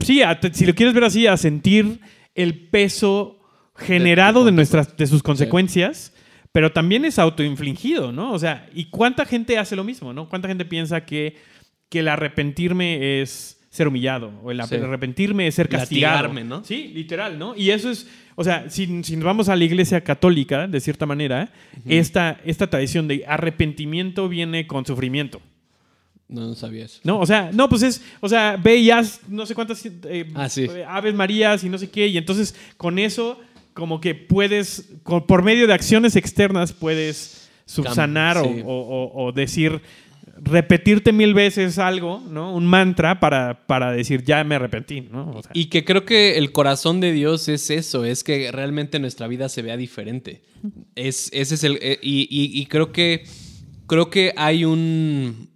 [0.00, 2.00] sí, a- si lo quieres ver así, a sentir
[2.34, 3.40] el peso
[3.74, 6.12] generado de, nuestras de sus consecuencias,
[6.52, 8.32] pero también es autoinfligido, ¿no?
[8.32, 10.28] O sea, ¿y cuánta gente hace lo mismo, no?
[10.28, 11.36] ¿Cuánta gente piensa que,
[11.88, 14.74] que el arrepentirme es ser humillado o el Sí.
[14.76, 16.14] arrepentirme es ser castigado?
[16.16, 16.64] Latigarme, ¿no?
[16.64, 17.54] Sí, literal, ¿no?
[17.56, 21.06] Y eso es, o sea, si, si nos vamos a la iglesia católica, de cierta
[21.06, 21.52] manera,
[21.86, 25.40] esta, esta tradición de arrepentimiento viene con sufrimiento.
[26.28, 27.00] No, no sabía eso.
[27.04, 30.30] No, o sea, no, pues es, o sea, ve y haz no sé cuántas eh,
[30.34, 30.66] Ah, sí.
[30.86, 33.40] Aves Marías y no sé qué, y entonces con eso,
[33.72, 38.60] como que puedes, con- por medio de acciones externas, puedes subsanar o- sí.
[38.64, 39.80] o, o- o decir,
[40.42, 42.54] repetirte mil veces algo, ¿no?
[42.54, 45.40] Un mantra para, para decir, ya me arrepentí, ¿no?
[45.54, 49.48] Y que creo que el corazón de Dios es eso, es que realmente nuestra vida
[49.48, 50.42] se vea diferente.
[50.94, 51.78] Es, ese es el.
[51.82, 53.24] eh, y, y- y creo que.
[53.86, 55.48] Creo que hay un.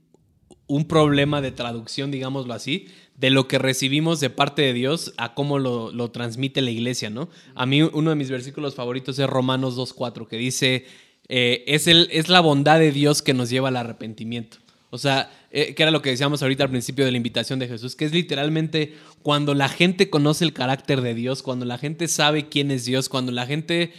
[0.66, 5.34] un problema de traducción, digámoslo así, de lo que recibimos de parte de Dios a
[5.34, 7.28] cómo lo, lo transmite la iglesia, ¿no?
[7.54, 10.86] A mí uno de mis versículos favoritos es Romanos 2.4, que dice,
[11.28, 14.56] eh, es, el, es la bondad de Dios que nos lleva al arrepentimiento.
[14.94, 17.66] O sea, eh, que era lo que decíamos ahorita al principio de la invitación de
[17.66, 22.08] Jesús, que es literalmente cuando la gente conoce el carácter de Dios, cuando la gente
[22.08, 23.94] sabe quién es Dios, cuando la gente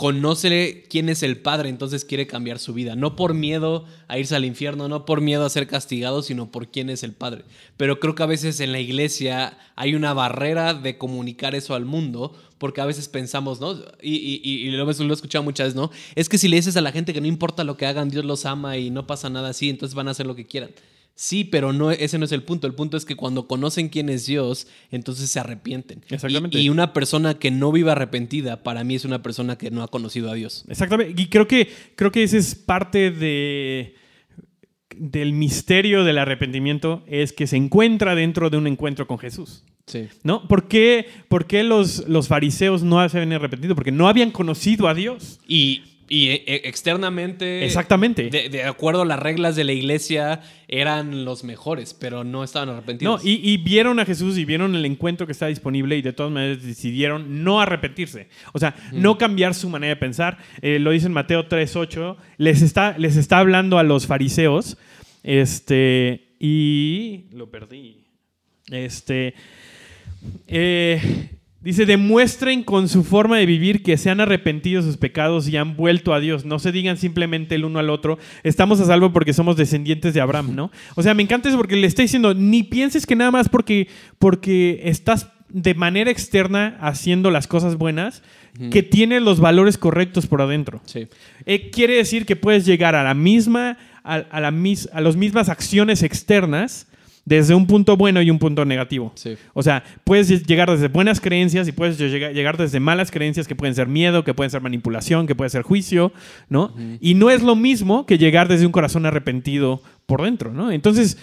[0.00, 2.96] conoce quién es el Padre, entonces quiere cambiar su vida.
[2.96, 6.68] No por miedo a irse al infierno, no por miedo a ser castigado, sino por
[6.68, 7.44] quién es el Padre.
[7.76, 11.84] Pero creo que a veces en la iglesia hay una barrera de comunicar eso al
[11.84, 13.74] mundo, porque a veces pensamos, ¿no?
[14.00, 15.90] Y, y, lo, lo he escuchado muchas veces, ¿no?
[16.14, 18.24] Es que si le dices a la gente que no importa lo que hagan, Dios
[18.24, 20.70] los ama y no pasa nada así, entonces van a hacer lo que quieran.
[21.22, 22.66] Sí, pero no, ese no es el punto.
[22.66, 26.02] El punto es que cuando conocen quién es Dios, entonces se arrepienten.
[26.08, 26.58] Exactamente.
[26.58, 29.82] Y, y una persona que no vive arrepentida, para mí es una persona que no
[29.82, 30.64] ha conocido a Dios.
[30.66, 31.20] Exactamente.
[31.20, 33.96] Y creo que, creo que ese es parte de,
[34.96, 39.62] del misterio del arrepentimiento, es que se encuentra dentro de un encuentro con Jesús.
[39.84, 40.08] Sí.
[40.22, 40.48] ¿No?
[40.48, 43.74] ¿Por qué, por qué los, los fariseos no se habían arrepentido?
[43.74, 45.38] Porque no habían conocido a Dios.
[45.46, 47.64] Y, y, eh, externamente.
[47.64, 48.28] Exactamente.
[48.28, 52.68] De, de acuerdo a las reglas de la iglesia, eran los mejores, pero no estaban
[52.68, 53.24] No, arrepentidos.
[53.24, 56.32] y, y vieron a Jesús y vieron el encuentro que está disponible y de todas
[56.32, 58.28] maneras decidieron no arrepentirse.
[58.52, 60.38] O sea, no cambiar su manera de pensar.
[60.60, 62.16] Eh, lo dice en Mateo 3.8.
[62.38, 64.76] Les está, les está hablando a los fariseos.
[65.22, 66.34] Este.
[66.40, 67.26] Y.
[67.32, 68.08] Lo perdí.
[68.68, 69.34] Este.
[70.48, 71.29] eh,
[71.60, 75.56] dice: demuestren con su forma de vivir que se han arrepentido de sus pecados y
[75.56, 76.44] han vuelto a Dios.
[76.44, 78.18] No se digan simplemente el uno al otro.
[78.42, 80.70] Estamos a salvo porque somos descendientes de Abraham, ¿no?
[80.94, 83.88] O sea, me encanta eso porque le está diciendo: ni pienses que nada más porque,
[84.18, 88.22] porque estás de manera externa haciendo las cosas buenas,
[88.70, 90.80] que tienes los valores correctos por adentro.
[90.84, 91.06] Sí.
[91.46, 95.16] Eh, quiere decir que puedes llegar a la misma, a, a la mis, a las
[95.16, 96.86] mismas acciones externas
[97.30, 99.12] desde un punto bueno y un punto negativo.
[99.14, 99.36] Sí.
[99.54, 103.54] O sea, puedes llegar desde buenas creencias y puedes llegar, llegar desde malas creencias que
[103.54, 106.12] pueden ser miedo, que pueden ser manipulación, que puede ser juicio,
[106.48, 106.74] ¿no?
[107.00, 110.72] Y no es lo mismo que llegar desde un corazón arrepentido por dentro, ¿no?
[110.72, 111.18] Entonces,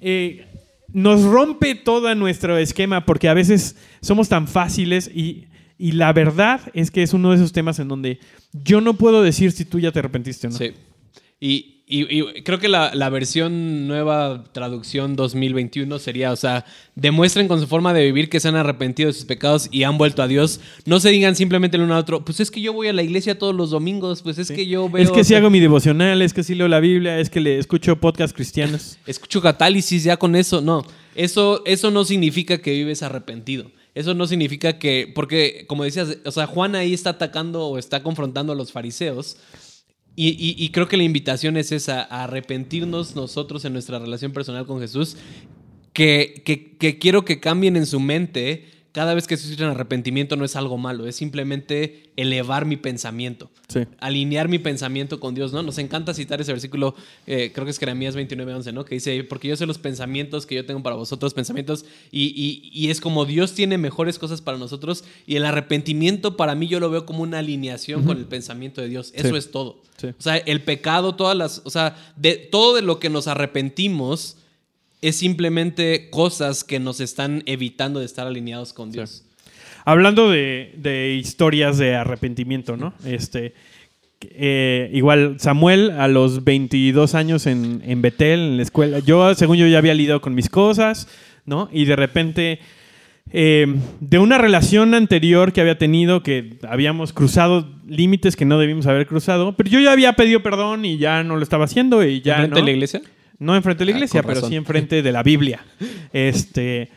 [0.00, 0.46] eh,
[0.92, 5.46] nos rompe todo nuestro esquema porque a veces somos tan fáciles y,
[5.78, 8.18] y la verdad es que es uno de esos temas en donde
[8.52, 10.56] yo no puedo decir si tú ya te arrepentiste o no.
[10.56, 10.72] Sí.
[11.38, 17.48] Y, y- y creo que la, la versión nueva traducción 2021 sería, o sea, demuestren
[17.48, 20.22] con su forma de vivir que se han arrepentido de sus pecados y han vuelto
[20.22, 20.60] a Dios.
[20.86, 23.02] No se digan simplemente el uno al otro, pues es que yo voy a la
[23.02, 25.02] iglesia todos los domingos, pues es que yo veo...
[25.02, 27.58] Es que si hago mi devocional, es que si leo la Biblia, es que le
[27.58, 28.98] escucho podcasts cristianos.
[29.06, 30.60] escucho catálisis ya con eso.
[30.60, 33.70] No, eso, eso no significa que vives arrepentido.
[33.94, 38.02] Eso no significa que, porque como decías, o sea, Juan ahí está atacando o está
[38.02, 39.36] confrontando a los fariseos.
[40.14, 44.80] Y, creo que la invitación es esa, a arrepentirnos nosotros en nuestra relación personal con
[44.80, 45.16] Jesús,
[45.92, 46.42] que
[47.00, 50.76] quiero que cambien en su mente cada vez que se escucha arrepentimiento no es algo
[50.76, 53.80] malo, es simplemente elevar mi pensamiento, Sí.
[54.00, 55.62] alinear mi pensamiento con Dios, ¿no?
[55.62, 56.94] Nos encanta citar ese versículo,
[57.26, 58.84] eh, creo que es Jeremías 29, 11, ¿no?
[58.84, 62.70] Que dice, porque yo sé los pensamientos que yo tengo para vosotros, pensamientos, y, y-
[62.70, 66.78] y es como Dios tiene mejores cosas para nosotros, y el arrepentimiento para mí yo
[66.78, 69.36] lo veo como una alineación con el pensamiento de Dios, eso Sí.
[69.36, 69.80] es todo.
[69.96, 70.08] Sí.
[70.08, 74.36] O sea, el pecado, todas las, o sea, de todo de lo que nos arrepentimos
[75.02, 79.24] es simplemente cosas que nos están evitando de estar alineados con Dios.
[79.84, 82.94] Hablando de, de historias de arrepentimiento, ¿no?
[83.04, 83.52] Este,
[84.30, 89.56] eh, igual, Samuel a los 22 años en, en Betel, en la escuela, yo, según
[89.56, 91.08] yo, ya había lidiado con mis cosas,
[91.44, 91.68] ¿no?
[91.72, 92.60] Y de repente,
[93.32, 93.66] eh,
[93.98, 99.08] de una relación anterior que había tenido, que habíamos cruzado límites que no debimos haber
[99.08, 102.34] cruzado, pero yo ya había pedido perdón y ya no lo estaba haciendo y ya,
[102.34, 102.66] ¿Enfrente ¿no?
[102.66, 103.02] la iglesia?
[103.42, 105.64] No enfrente de la Ah, iglesia, pero sí enfrente de la Biblia.
[106.12, 106.90] Este.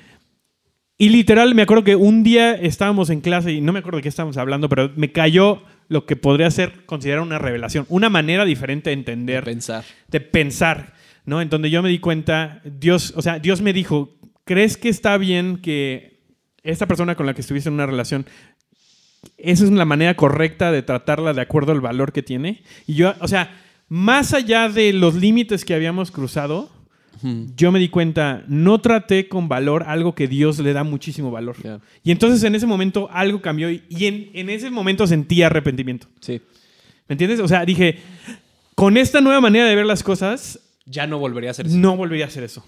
[0.97, 4.03] Y literal, me acuerdo que un día estábamos en clase y no me acuerdo de
[4.03, 8.45] qué estábamos hablando, pero me cayó lo que podría ser considerar una revelación, una manera
[8.45, 9.83] diferente de entender, Pensar.
[10.07, 10.93] de pensar,
[11.25, 11.41] ¿no?
[11.41, 15.17] En donde yo me di cuenta, Dios, o sea, Dios me dijo, ¿crees que está
[15.17, 16.21] bien que
[16.63, 18.25] esta persona con la que estuviste en una relación,
[19.37, 22.63] esa es la manera correcta de tratarla de acuerdo al valor que tiene?
[22.87, 23.51] Y yo, o sea,
[23.87, 26.69] más allá de los límites que habíamos cruzado,
[27.55, 31.55] yo me di cuenta, no traté con valor algo que Dios le da muchísimo valor.
[32.03, 36.07] Y entonces en ese momento algo cambió y y en, en ese momento sentí arrepentimiento.
[36.19, 36.41] Sí.
[37.07, 37.39] ¿Me entiendes?
[37.39, 37.97] O sea, dije,
[38.75, 41.77] con esta nueva manera de ver las cosas, Ya no volvería a hacer eso.
[41.77, 42.63] no volvería a hacer eso.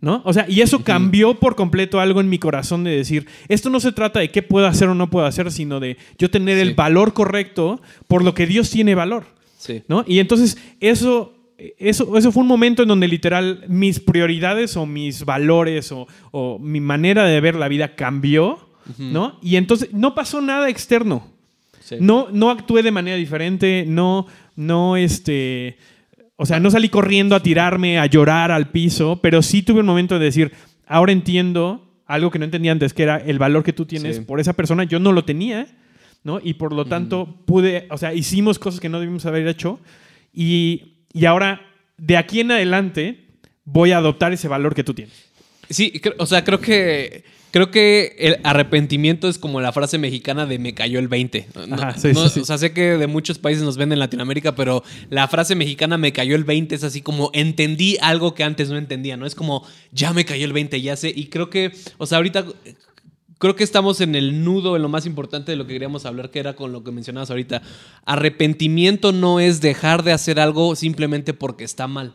[0.00, 0.22] ¿No?
[0.24, 3.78] O sea, y eso cambió por completo algo en mi corazón de decir, esto no
[3.78, 6.62] se trata de qué puedo hacer o no puedo hacer, sino de yo tener Sí.
[6.62, 9.26] el valor correcto por lo que Dios tiene valor.
[9.62, 9.82] Sí.
[9.86, 10.04] ¿no?
[10.08, 11.32] Y entonces eso,
[11.78, 16.58] eso, eso fue un momento en donde literal mis prioridades o mis valores o, o
[16.58, 18.58] mi manera de ver la vida cambió,
[18.98, 19.38] ¿no?
[19.40, 21.28] Y entonces no pasó nada externo.
[21.78, 21.96] Sí.
[22.00, 25.76] No, no actué de manera diferente, no, no, este,
[26.34, 29.86] o sea, no salí corriendo a tirarme, a llorar al piso, pero sí tuve un
[29.86, 30.52] momento de decir,
[30.88, 34.22] ahora entiendo algo que no entendía antes, que era el valor que tú tienes Sí.
[34.22, 35.66] por esa persona, yo no lo tenía,
[36.24, 36.40] ¿no?
[36.42, 39.80] Y por lo tanto pude, o sea, hicimos cosas que no debimos haber hecho
[40.32, 41.60] y, y ahora,
[41.98, 43.26] de aquí en adelante,
[43.64, 45.14] voy a adoptar ese valor que tú tienes.
[45.70, 50.58] Sí, o sea, creo que creo que el arrepentimiento es como la frase mexicana de
[50.58, 51.48] me cayó el 20.
[51.68, 52.40] No- Ajá, sí, no- sí, sí.
[52.40, 55.98] O sea, sé que de muchos países nos ven en Latinoamérica, pero la frase mexicana
[55.98, 59.26] me cayó el 20 es así como entendí algo que antes no entendía, ¿no?
[59.26, 61.12] Es como ya me cayó el 20, ya sé.
[61.14, 62.46] Y creo que, o sea, ahorita
[63.42, 66.30] creo que estamos en el nudo, en lo más importante de lo que queríamos hablar,
[66.30, 67.60] que era con lo que mencionabas ahorita.
[68.06, 72.12] Arrepentimiento no es dejar de hacer algo simplemente porque está mal.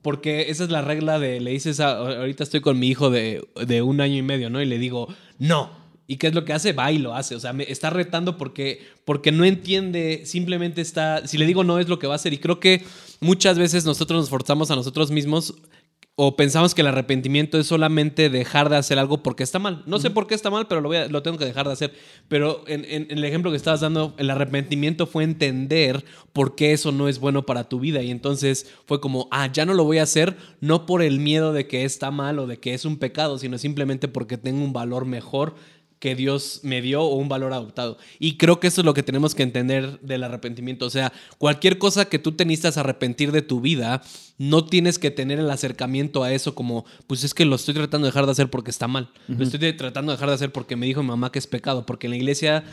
[0.00, 3.46] Porque esa es la regla de, le dices, a- ahorita estoy con mi hijo de,
[3.66, 4.62] de un año y medio, ¿no?
[4.62, 5.70] Y le digo, no.
[6.06, 6.72] ¿Y qué es lo que hace?
[6.72, 7.34] Va y lo hace.
[7.34, 11.78] O sea, me está retando porque, porque no entiende, simplemente está, si le digo no
[11.80, 12.32] es lo que va a hacer.
[12.32, 12.82] Y creo que
[13.20, 15.54] muchas veces nosotros nos forzamos a nosotros mismos
[16.18, 19.82] o pensamos que el arrepentimiento es solamente dejar de hacer algo porque está mal.
[19.84, 21.74] No sé por qué está mal, pero lo, voy a- lo tengo que dejar de
[21.74, 21.92] hacer.
[22.28, 26.72] Pero en, en- en el ejemplo que estabas dando, el arrepentimiento fue entender por qué
[26.72, 28.00] eso no es bueno para tu vida.
[28.02, 31.52] Y entonces fue como, ah, ya no lo voy a hacer, no por el miedo
[31.52, 34.72] de que está mal o de que es un pecado, sino simplemente porque tengo un
[34.72, 35.54] valor mejor
[35.98, 37.98] que Dios me dio o un valor adoptado.
[38.18, 40.86] Y creo que eso es lo que tenemos que entender del arrepentimiento.
[40.86, 44.02] O sea, cualquier cosa que tú te necesitas arrepentir de tu vida,
[44.38, 48.06] no tienes que tener el acercamiento a eso como, pues es que lo estoy tratando
[48.06, 49.10] de dejar de hacer porque está mal.
[49.28, 51.86] Lo estoy tratando de dejar de hacer porque me dijo mi mamá que es pecado,
[51.86, 52.64] porque en la iglesia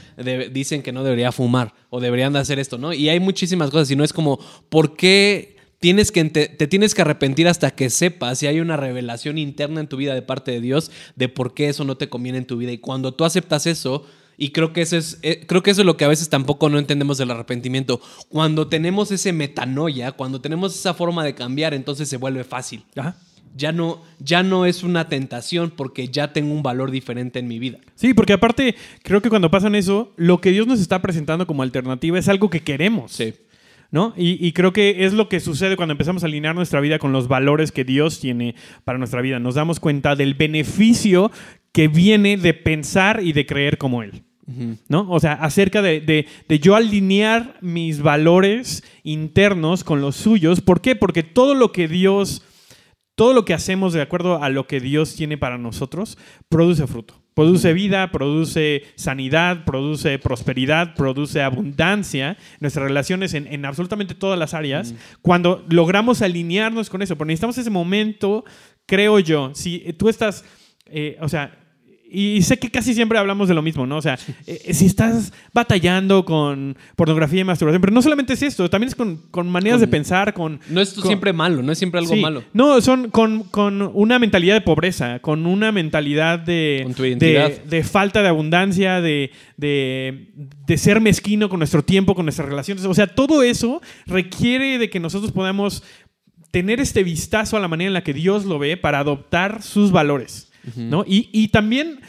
[0.52, 2.94] dicen que no debería fumar o deberían de hacer esto, ¿no?
[2.94, 5.53] Y hay muchísimas cosas y no es como, ¿por qué
[5.84, 9.88] tienes que te tienes que arrepentir hasta que sepas si hay una revelación interna en
[9.88, 12.56] tu vida de parte de Dios de por qué eso no te conviene en tu
[12.56, 12.72] vida.
[12.72, 14.06] Y cuando tú aceptas eso
[14.38, 16.70] y creo que eso es eh, creo que eso es lo que a veces tampoco
[16.70, 18.00] no entendemos del arrepentimiento.
[18.30, 22.86] Cuando tenemos ese metanoia cuando tenemos esa forma de cambiar entonces se vuelve fácil.
[22.96, 23.18] Ajá.
[23.54, 27.60] ya no ya no es una tentación porque ya tengo un valor diferente en mi
[27.60, 27.80] vida.
[27.96, 31.62] Sí, porque aparte, creo que cuando pasan eso, lo que Dios nos está presentando como
[31.62, 33.12] alternativa es algo que queremos.
[33.12, 33.34] sí
[33.94, 34.14] ¿No?
[34.18, 37.14] Y, y creo que es lo que sucede cuando empezamos a alinear nuestra vida con
[37.14, 39.38] los valores que Dios tiene para nuestra vida.
[39.40, 41.30] Nos damos cuenta del beneficio
[41.72, 44.24] que viene de pensar y de creer como Él.
[44.90, 45.10] ¿No?
[45.12, 50.60] O sea, acerca de, de- de yo alinear mis valores internos con los suyos.
[50.60, 50.96] ¿Por qué?
[50.96, 52.44] Porque todo lo que Dios,
[53.16, 56.18] todo lo que hacemos de acuerdo a lo que Dios tiene para nosotros,
[56.50, 57.23] produce fruto.
[57.34, 64.54] Produce vida, produce sanidad, produce prosperidad, produce abundancia, nuestras relaciones en, en absolutamente todas las
[64.54, 67.16] áreas, cuando logramos alinearnos con eso.
[67.16, 68.46] Pero necesitamos ese momento,
[68.86, 70.46] creo yo, si tú estás,
[70.86, 71.63] eh, o sea,
[72.10, 73.98] y sé que casi siempre hablamos de lo mismo, ¿no?
[73.98, 78.70] O sea, eh, si estás batallando con pornografía y masturbación, pero no solamente es esto,
[78.70, 80.60] también es con, con maneras de pensar, con...
[80.70, 82.22] No es con- siempre malo, no es siempre algo Sí.
[82.22, 82.44] malo.
[82.54, 87.50] No, son con, con una mentalidad de pobreza, con una mentalidad de, Con tu identidad.
[87.50, 90.28] de, de falta de abundancia, de, de,
[90.68, 92.86] de ser mezquino con nuestro tiempo, con nuestras relaciones.
[92.86, 95.84] O sea, todo eso requiere de que nosotros podamos
[96.52, 99.92] tener este vistazo a la manera en la que Dios lo ve para adoptar sus
[99.92, 100.52] valores.
[100.76, 101.04] ¿No?
[101.08, 102.00] y, y también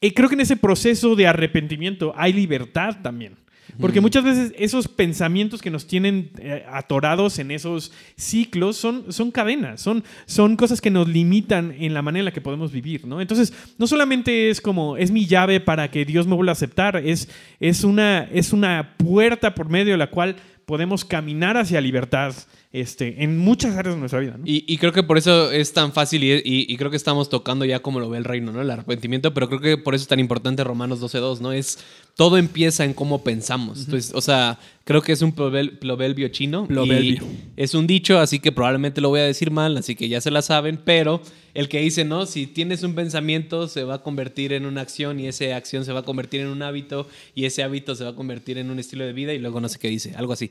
[0.00, 3.36] eh, creo que en ese proceso de arrepentimiento hay libertad también.
[3.78, 9.30] Porque muchas veces esos pensamientos que nos tienen eh, atorados en esos ciclos son, son
[9.30, 13.06] cadenas, son, son cosas que nos limitan en la manera en la que podemos vivir,
[13.06, 13.20] ¿no?
[13.20, 16.96] Entonces, no solamente es como, es mi llave para que Dios me vuelva a aceptar,
[16.96, 17.28] es,
[17.60, 22.34] es, una, es una puerta por medio de la cual podemos caminar hacia libertad
[22.70, 24.44] este, en muchas áreas de nuestra vida, ¿no?
[24.46, 27.30] Y, y creo que por eso es tan fácil y, y- y creo que estamos
[27.30, 28.60] tocando ya como lo ve el reino, ¿no?
[28.60, 31.52] El arrepentimiento, pero creo que por eso es tan importante Romanos 12.2, ¿no?
[31.52, 31.78] Es,
[32.14, 33.80] todo empieza en cómo pensamos.
[33.86, 36.66] Entonces, o sea, creo que es un provel- proverbio chino.
[36.66, 37.22] Proverbio.
[37.22, 40.20] y Es un dicho, así que probablemente lo voy a decir mal, así que ya
[40.20, 41.22] se la saben, pero
[41.54, 42.26] el que dice, ¿no?
[42.26, 45.92] Si tienes un pensamiento, se va a convertir en una acción y esa acción se
[45.92, 48.78] va a convertir en un hábito y ese hábito se va a convertir en un
[48.78, 50.50] estilo de vida y luego no sé qué dice, algo así.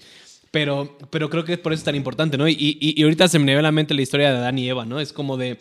[0.58, 2.48] Pero, pero creo que por eso es tan importante, ¿no?
[2.48, 4.68] Y, y- y ahorita se me viene a la mente la historia de Adán y
[4.68, 5.00] Eva, ¿no?
[5.00, 5.60] Es como de.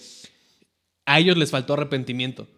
[1.05, 2.49] A ellos les faltó arrepentimiento,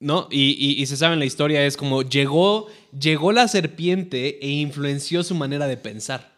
[0.00, 0.26] ¿no?
[0.30, 5.22] Y, y- se sabe en la historia, es como llegó, llegó la serpiente e influenció
[5.22, 6.32] su manera de pensar.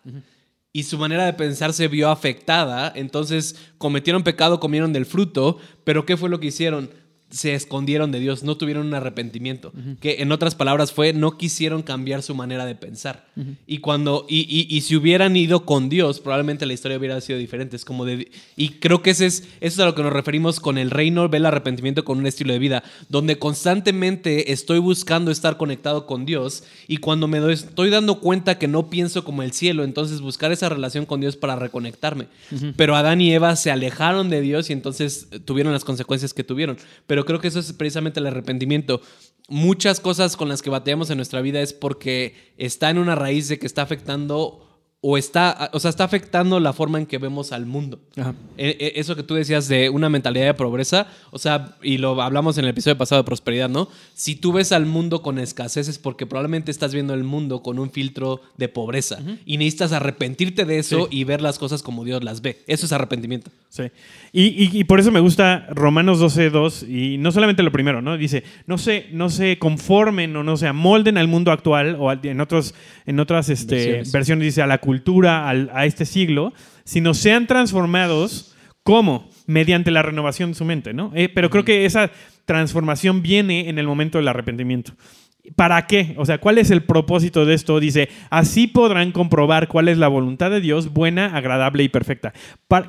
[0.72, 6.04] Y su manera de pensar se vio afectada, entonces cometieron pecado, comieron del fruto, pero
[6.04, 6.90] ¿qué fue lo que hicieron?
[7.30, 9.72] Se escondieron de Dios, no tuvieron un arrepentimiento.
[10.00, 13.26] Que en otras palabras fue, no quisieron cambiar su manera de pensar.
[13.66, 17.38] Y cuando, y, y- y si hubieran ido con Dios, probablemente la historia hubiera sido
[17.38, 17.74] diferente.
[17.74, 20.60] Es como de, y creo que ese es, eso es a lo que nos referimos
[20.60, 25.30] con el reino, ve el arrepentimiento con un estilo de vida, donde constantemente estoy buscando
[25.32, 29.42] estar conectado con Dios y cuando me doy, estoy dando cuenta que no pienso como
[29.42, 32.28] el cielo, entonces buscar esa relación con Dios para reconectarme.
[32.76, 36.76] Pero Adán y Eva se alejaron de Dios y entonces tuvieron las consecuencias que tuvieron.
[37.06, 39.00] Pero creo que eso es precisamente el arrepentimiento.
[39.48, 43.48] Muchas cosas con las que batallamos en nuestra vida es porque está en una raíz
[43.48, 44.73] de que está afectando
[45.06, 48.00] o está, o sea, está afectando la forma en que vemos al mundo.
[48.16, 48.34] Ajá.
[48.56, 52.22] Eh, eh, Eso que tú decías de una mentalidad de pobreza, o sea, y lo
[52.22, 53.88] hablamos en el episodio pasado de prosperidad, ¿no?
[54.14, 57.78] Si tú ves al mundo con escasez es porque probablemente estás viendo el mundo con
[57.78, 62.24] un filtro de pobreza y necesitas arrepentirte de eso y ver las cosas como Dios
[62.24, 62.62] las ve.
[62.66, 63.50] Eso es arrepentimiento.
[63.68, 63.82] Sí.
[64.32, 68.16] Y, y- y por eso me gusta Romanos 12.2 y no solamente lo primero, ¿no?
[68.16, 72.40] Dice, no se, no se conformen o no se amolden al mundo actual o en,
[72.40, 74.12] otros, en otras este, Versiones.
[74.12, 74.44] versiones.
[74.46, 74.93] dice a la cultura,
[75.46, 76.52] al- a este siglo,
[76.84, 78.50] sino sean transformados
[78.84, 79.30] ¿cómo?
[79.46, 81.10] Mediante la renovación de su mente, ¿no?
[81.14, 82.10] Eh, pero creo que esa
[82.44, 84.92] transformación viene en el momento del arrepentimiento.
[85.56, 86.14] ¿Para qué?
[86.18, 87.80] O sea, ¿cuál es el propósito de esto?
[87.80, 92.32] Dice, así podrán comprobar cuál es la voluntad de Dios, buena, agradable y perfecta.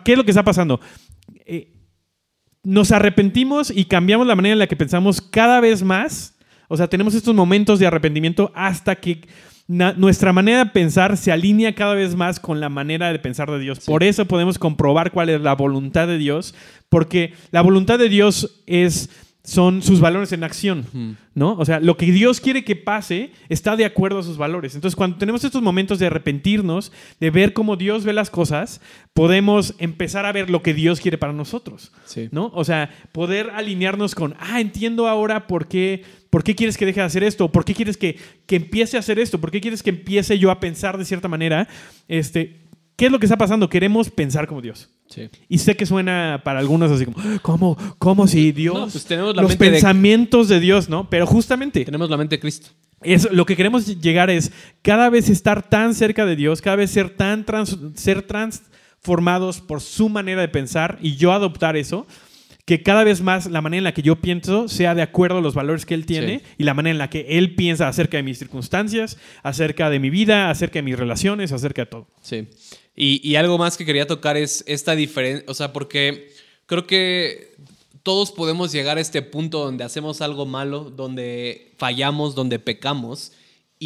[0.03, 0.79] ¿Qué es lo que está pasando?
[1.45, 1.71] Eh,
[2.63, 6.37] nos arrepentimos y cambiamos la manera en la que pensamos cada vez más.
[6.67, 9.21] O sea, tenemos estos momentos de arrepentimiento hasta que
[9.67, 13.59] nuestra manera de pensar se alinea cada vez más con la manera de pensar de
[13.59, 13.79] Dios.
[13.79, 16.53] Por eso podemos comprobar cuál es la voluntad de Dios,
[16.89, 19.09] porque la voluntad de Dios es
[19.43, 21.53] son sus valores en acción, ¿no?
[21.59, 24.73] O sea, lo que Dios quiere que pase está de acuerdo a sus valores.
[24.73, 28.81] Entonces, cuando tenemos estos momentos de arrepentirnos, de ver cómo Dios ve las cosas,
[29.13, 32.27] podemos empezar a ver lo que Dios quiere para nosotros, Sí.
[32.31, 32.51] ¿no?
[32.55, 36.03] O sea, poder alinearnos con, ah, entiendo ahora por qué,
[36.35, 38.99] por qué quieres que deje de hacer esto, por qué quieres que, que empiece a
[38.99, 41.65] hacer esto, por qué quieres que empiece yo a pensar de cierta manera,
[42.09, 42.67] este,
[42.97, 43.69] ¿qué es lo que está pasando?
[43.69, 44.89] Queremos pensar como Dios.
[45.07, 45.29] Sí.
[45.47, 48.75] Y sé que suena para algunos así como, ¿cómo, cómo si Dios?
[48.75, 50.59] No, pues tenemos la los mente de- pensamientos de...
[50.59, 51.09] Dios, ¿no?
[51.09, 52.67] Pero justamente, Tenemos la mente de Cristo.
[53.01, 56.91] eso, lo que queremos llegar es cada vez estar tan cerca de Dios, cada vez
[56.91, 62.05] ser tan trans- ser transformados por su manera de pensar y yo adoptar eso,
[62.65, 65.41] que cada vez más la manera en la que yo pienso sea de acuerdo a
[65.41, 66.45] los valores que Él tiene Sí.
[66.57, 70.09] y la manera en la que Él piensa acerca de mis circunstancias, acerca de mi
[70.09, 72.07] vida, acerca de mis relaciones, acerca de todo.
[72.21, 72.47] Sí.
[72.95, 76.29] Y, y algo más que quería tocar es esta diferencia, o sea, porque
[76.65, 77.53] creo que
[78.01, 83.31] todos podemos llegar a este punto donde hacemos algo malo, donde fallamos, donde pecamos,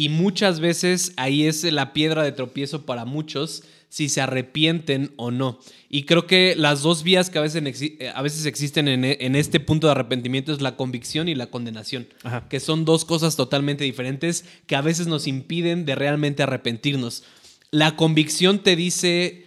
[0.00, 5.30] y muchas veces ahí es la piedra de tropiezo para muchos si se arrepienten o
[5.30, 5.58] no.
[5.90, 9.18] Y creo que las dos vías que a veces, eh, a veces existen en, e-
[9.20, 12.48] en este punto de arrepentimiento es la convicción y la condenación, Ajá.
[12.48, 17.24] que son dos cosas totalmente diferentes que a veces nos impiden de realmente arrepentirnos.
[17.70, 19.44] La convicción te dice,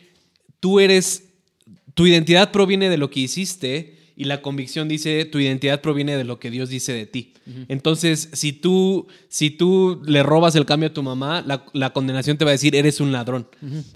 [0.59, 1.23] tú eres,
[1.95, 6.23] tu identidad proviene de lo que hiciste Y la convicción dice, tu identidad proviene de
[6.23, 7.33] lo que Dios dice de ti.
[7.67, 12.45] Entonces, si tú, si tú le robas el cambio a tu mamá, la, condenación te
[12.45, 13.47] va a decir, eres un ladrón.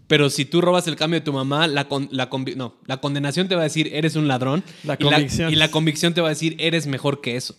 [0.07, 3.55] Pero si tú robas el cambio a tu mamá, la, la, no, la condenación te
[3.55, 4.63] va a decir, eres un ladrón.
[4.83, 5.53] La y, convicción.
[5.53, 7.55] y la convicción te va a decir, eres mejor que eso.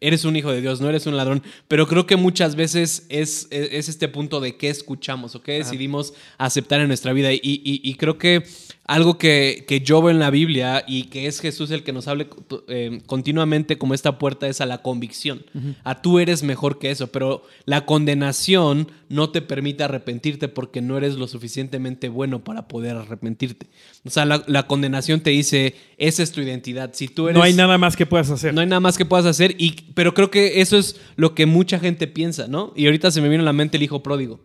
[0.00, 1.42] Eres un hijo de Dios, no eres un ladrón.
[1.66, 6.14] Pero creo que muchas veces es, es, este punto de qué escuchamos o qué decidimos
[6.38, 7.30] aceptar en nuestra vida.
[7.32, 8.44] y creo que
[8.86, 12.28] algo que, yo veo en la Biblia y que es Jesús el que nos hable
[12.68, 15.44] eh, continuamente como esta puerta es a la convicción.
[15.84, 20.96] A tú eres mejor que eso, pero la condenación no te permite arrepentirte porque no
[20.96, 23.66] eres lo suficientemente bueno para poder arrepentirte.
[24.04, 26.90] O sea, la, condenación te dice, esa es tu identidad.
[26.94, 27.36] Si tú eres...
[27.36, 28.54] No hay nada más que puedas hacer.
[28.54, 31.46] No hay nada más que puedas hacer, y, pero creo que eso es lo que
[31.46, 32.72] mucha gente piensa, ¿no?
[32.76, 34.40] Y ahorita se me vino a la mente el hijo pródigo.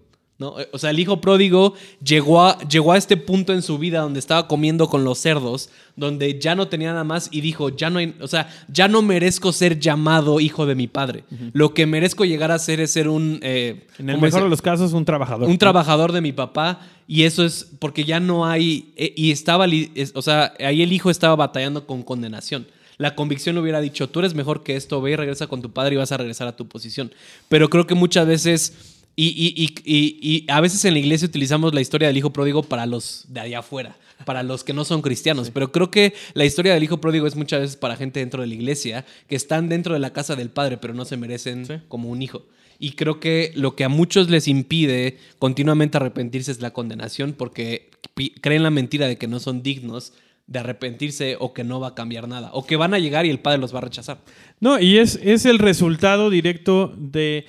[0.49, 1.73] O sea, el hijo pródigo
[2.03, 5.69] llegó a, llegó a este punto en su vida donde estaba comiendo con los cerdos,
[5.95, 9.01] donde ya no tenía nada más y dijo, ya no hay, o sea, ya no
[9.01, 11.23] merezco ser llamado hijo de mi padre.
[11.53, 13.39] Lo que merezco llegar a ser es ser un...
[13.41, 15.49] Eh, en el mejor de los casos, un trabajador.
[15.49, 16.79] Un trabajador de mi papá.
[17.07, 18.93] Y eso es porque ya no hay...
[18.95, 19.65] Eh, y estaba,
[20.15, 22.65] o sea, ahí el hijo estaba batallando con condenación
[23.01, 25.71] la convicción le hubiera dicho, tú eres mejor que esto, ve y regresa con tu
[25.71, 27.11] padre y vas a regresar a tu posición.
[27.49, 32.18] Pero creo que muchas veces y, a veces en la iglesia utilizamos la historia del
[32.18, 35.51] hijo pródigo para los de allá afuera, para los que no son cristianos.
[35.51, 38.47] Pero creo que la historia del hijo pródigo es muchas veces para gente dentro de
[38.47, 42.09] la iglesia que están dentro de la casa del padre, pero no se merecen como
[42.09, 42.45] un hijo.
[42.80, 47.91] Y creo que lo que a muchos les impide continuamente arrepentirse es la condenación, porque
[48.41, 50.14] creen la mentira de que no son dignos
[50.47, 53.30] de arrepentirse o que no va a cambiar nada, o que van a llegar y
[53.30, 54.22] el padre los va a rechazar.
[54.59, 57.45] No, y es, es el resultado directo de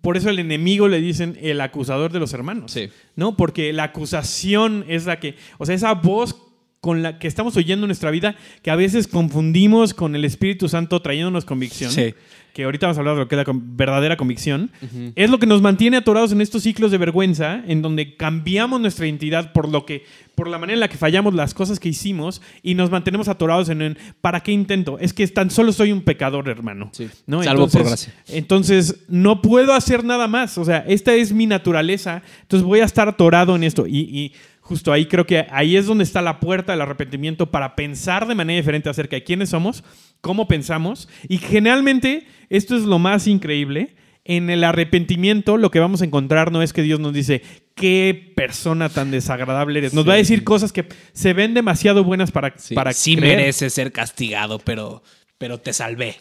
[0.00, 2.72] por eso el enemigo le dicen el acusador de los hermanos.
[2.72, 2.90] Sí.
[3.16, 3.36] ¿No?
[3.36, 6.49] Porque la acusación es la que, o sea, esa voz
[6.80, 10.68] con la que estamos oyendo en nuestra vida, que a veces confundimos con el Espíritu
[10.68, 11.90] Santo trayéndonos convicción.
[11.90, 12.14] Sí
[12.52, 14.70] que ahorita vamos a hablar de lo que es la verdadera convicción,
[15.14, 19.06] es lo que nos mantiene atorados en estos ciclos de vergüenza, en donde cambiamos nuestra
[19.06, 20.04] identidad por lo que,
[20.34, 23.68] por la manera en la que fallamos las cosas que hicimos y nos mantenemos atorados
[23.68, 24.98] en, ¿para qué intento?
[24.98, 26.90] Es que tan solo soy un pecador, hermano.
[27.26, 27.42] ¿no?
[27.42, 28.12] Salvo por gracia.
[28.28, 30.58] Entonces, no puedo hacer nada más.
[30.58, 32.22] O sea, esta es mi naturaleza.
[32.42, 33.86] Entonces voy a estar atorado en esto.
[33.86, 34.32] y
[34.70, 38.36] justo ahí creo que ahí es donde está la puerta del arrepentimiento para pensar de
[38.36, 39.82] manera diferente acerca de quiénes somos,
[40.20, 41.08] cómo pensamos.
[41.28, 46.52] Y generalmente, esto es lo más increíble, en el arrepentimiento lo que vamos a encontrar
[46.52, 47.42] no es que Dios nos dice,
[47.74, 49.92] qué persona tan desagradable eres.
[49.92, 53.74] Nos va a decir cosas que se ven demasiado buenas para, sí, para sí mereces
[53.74, 55.02] ser castigado, pero,
[55.36, 56.14] pero te salvé.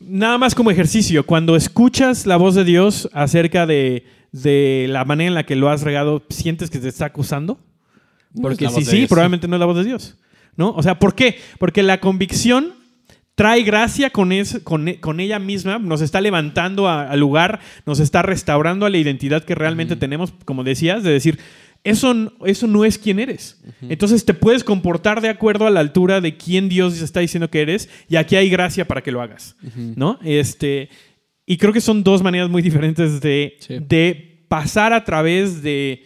[0.00, 4.04] Nada más como ejercicio, cuando escuchas la voz de Dios acerca de
[4.34, 7.60] de la manera en la que lo has regado, sientes que te está acusando?
[8.42, 10.16] Porque si sí, probablemente no es la voz de Dios.
[10.56, 10.72] ¿No?
[10.72, 11.38] O sea, ¿por qué?
[11.58, 12.74] Porque la convicción
[13.36, 14.32] trae gracia con,
[14.64, 19.54] con, ella misma, nos está levantando al lugar, nos está restaurando a la identidad que
[19.54, 21.38] realmente tenemos, como decías, de decir,
[21.84, 23.62] eso, eso no es quien eres.
[23.82, 27.62] Entonces te puedes comportar de acuerdo a la altura de quién Dios está diciendo que
[27.62, 29.56] eres y aquí hay gracia para que lo hagas.
[29.94, 30.18] ¿No?
[30.24, 30.88] Este,
[31.46, 36.04] y creo que son dos maneras muy diferentes de, de pasar a través de,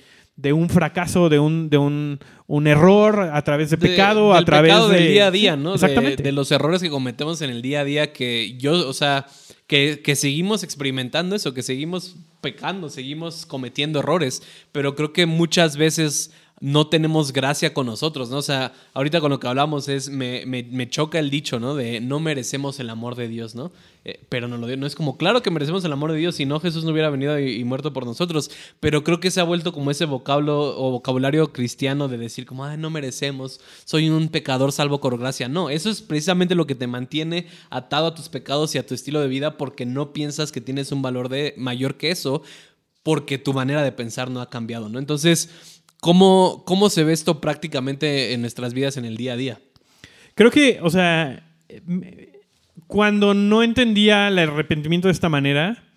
[0.53, 5.09] un fracaso, de un, de un, error, a través de, pecado, a través pecado del
[5.09, 5.75] día a día, ¿no?
[5.75, 6.23] Exactamente.
[6.23, 9.27] De, los errores que cometemos en el día a día que yo, o sea,
[9.67, 15.77] que, que seguimos experimentando eso, que seguimos pecando, seguimos cometiendo errores, pero creo que muchas
[15.77, 18.39] veces no tenemos gracia con nosotros, ¿no?
[18.39, 21.75] O sea, ahorita con lo que hablamos es, me, me, choca el dicho, ¿no?
[21.75, 23.71] De no merecemos el amor de Dios, ¿no?
[24.05, 26.47] Eh, pero no, lo, no es como, claro que merecemos el amor de Dios, si
[26.47, 28.51] no Jesús no hubiera venido y, muerto por nosotros,
[28.81, 32.65] pero creo que se ha vuelto como ese vocablo o vocabulario cristiano de decir como,
[32.65, 35.49] ay, no merecemos, soy un pecador salvo por gracia.
[35.49, 38.95] No, eso es precisamente lo que te mantiene atado a tus pecados y a tu
[38.95, 42.43] estilo de vida porque no piensas que tienes un valor de, mayor que eso,
[43.05, 44.99] porque tu manera de pensar no ha cambiado, ¿no?
[44.99, 45.51] Entonces,
[46.01, 49.61] ¿Cómo, ¿Cómo se ve esto prácticamente en nuestras vidas en el día a día?
[50.35, 51.45] Creo que, o sea,
[52.87, 55.88] cuando no entendía el arrepentimiento de esta manera,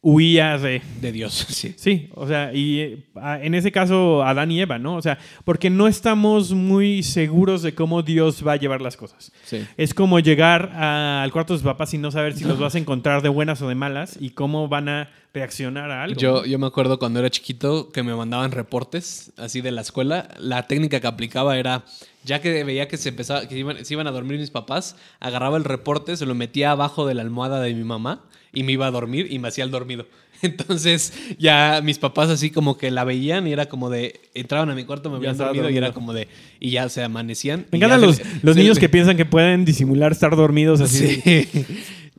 [0.00, 0.80] huía de...
[1.00, 1.74] De Dios, sí.
[1.76, 4.96] Sí, o sea, y ah, en ese caso Adán y Eva, ¿no?
[4.96, 9.32] O sea, porque no estamos muy seguros de cómo Dios va a llevar las cosas.
[9.44, 9.66] Sí.
[9.76, 12.78] Es como llegar al cuarto de sus papás y no saber si los vas a
[12.78, 16.20] encontrar de buenas o de malas y cómo van a reaccionar a algo.
[16.20, 20.28] Yo, yo me acuerdo cuando era chiquito que me mandaban reportes así de la escuela.
[20.38, 21.84] La técnica que aplicaba era,
[22.24, 25.56] ya que veía que se empezaba, que iban, se iban a dormir mis papás, agarraba
[25.56, 28.86] el reporte, se lo metía abajo de la almohada de mi mamá y me iba
[28.86, 30.06] a dormir y me hacía el dormido.
[30.42, 34.74] Entonces ya mis papás así como que la veían y era como de, entraban a
[34.74, 36.28] mi cuarto, me habían dormido, y era como de,
[36.60, 37.66] y ya se amanecían.
[37.70, 41.20] Me encantan los, los niños que piensan que pueden disimular estar dormidos así.
[41.20, 41.48] Sí.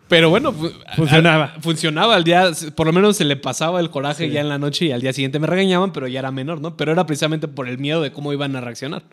[0.10, 0.54] Pero bueno,
[0.96, 1.54] funcionaba.
[1.62, 4.86] funcionaba al día, por lo menos se le pasaba el coraje ya en la noche
[4.86, 6.76] y al día siguiente me regañaban, pero ya era menor, ¿no?
[6.76, 9.04] Pero era precisamente por el miedo de cómo iban a reaccionar.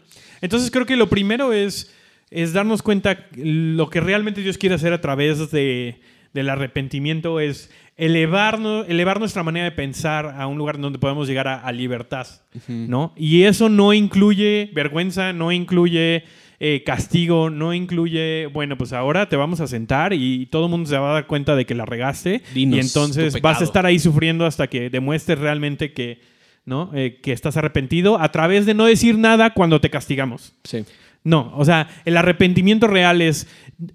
[0.41, 1.93] Entonces creo que lo primero es,
[2.31, 6.01] es darnos cuenta lo que realmente Dios quiere hacer a través de,
[6.37, 11.49] del arrepentimiento es elevar, elevar nuestra manera de pensar a un lugar donde podemos llegar
[11.49, 12.27] a, libertad,
[12.69, 13.15] ¿no?
[13.17, 16.25] Y eso no incluye vergüenza, no incluye
[16.61, 20.89] eh, castigo, no incluye, bueno, pues ahora te vamos a sentar y todo el mundo
[20.89, 23.99] se va a dar cuenta de que la regaste y entonces vas a estar ahí
[23.99, 26.21] sufriendo hasta que demuestres realmente que,
[26.67, 26.91] ¿no?
[26.95, 30.55] Eh, que estás arrepentido a través de no decir nada cuando te castigamos.
[30.65, 30.85] Sí.
[31.27, 33.49] No, o sea, el arrepentimiento real es,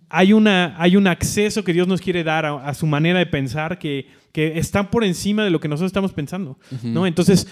[0.10, 3.80] hay, una, hay un acceso que Dios nos quiere dar a, su manera de pensar
[3.80, 7.08] que, que, está por encima de lo que nosotros estamos pensando, ¿no?
[7.08, 7.48] Entonces,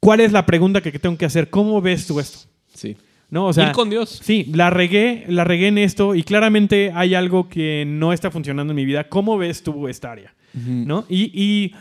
[0.00, 1.50] ¿cuál es la pregunta que tengo que hacer?
[1.50, 2.48] ¿Cómo ves tú esto?
[2.74, 2.96] Sí.
[3.30, 3.46] ¿no?
[3.46, 4.20] O sea, Ir con Dios.
[4.24, 8.72] Sí, la regué, la regué en esto y claramente hay algo que no está funcionando
[8.72, 9.08] en mi vida.
[9.08, 10.34] ¿Cómo ves tú esta área?
[10.52, 11.06] ¿No?
[11.08, 11.72] Y,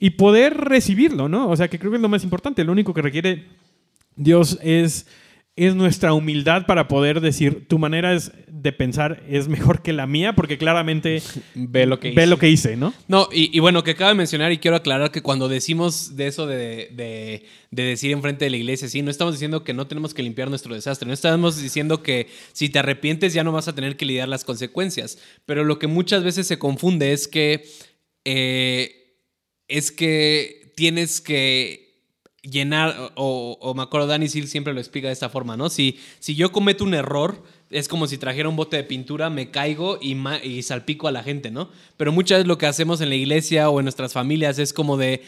[0.00, 1.48] y, poder recibirlo, ¿no?
[1.48, 2.64] O sea, que creo que es lo más importante.
[2.64, 3.44] Lo único que requiere
[4.16, 5.06] Dios es
[5.56, 10.06] es nuestra humildad para poder decir, tu manera es de pensar es mejor que la
[10.06, 11.22] mía, porque claramente
[11.54, 12.92] ve lo que hice, ve lo que hice ¿no?
[13.08, 16.46] No, y, bueno, que acaba de mencionar y quiero aclarar que cuando decimos de eso
[16.46, 20.12] de, de, de decir enfrente de la iglesia, sí, no estamos diciendo que no tenemos
[20.12, 23.74] que limpiar nuestro desastre, no estamos diciendo que si te arrepientes ya no vas a
[23.74, 27.64] tener que lidiar las consecuencias, pero lo que muchas veces se confunde es que,
[28.26, 29.16] eh,
[29.68, 31.85] es que tienes que
[32.50, 35.68] llenar, o, me acuerdo, Danny Seal siempre lo explica de esta forma, ¿no?
[35.68, 39.50] Si, si yo cometo un error, es como si trajera un bote de pintura, me
[39.50, 41.70] caigo y, y salpico a la gente, ¿no?
[41.96, 44.96] Pero muchas veces lo que hacemos en la iglesia o en nuestras familias es como
[44.96, 45.22] de,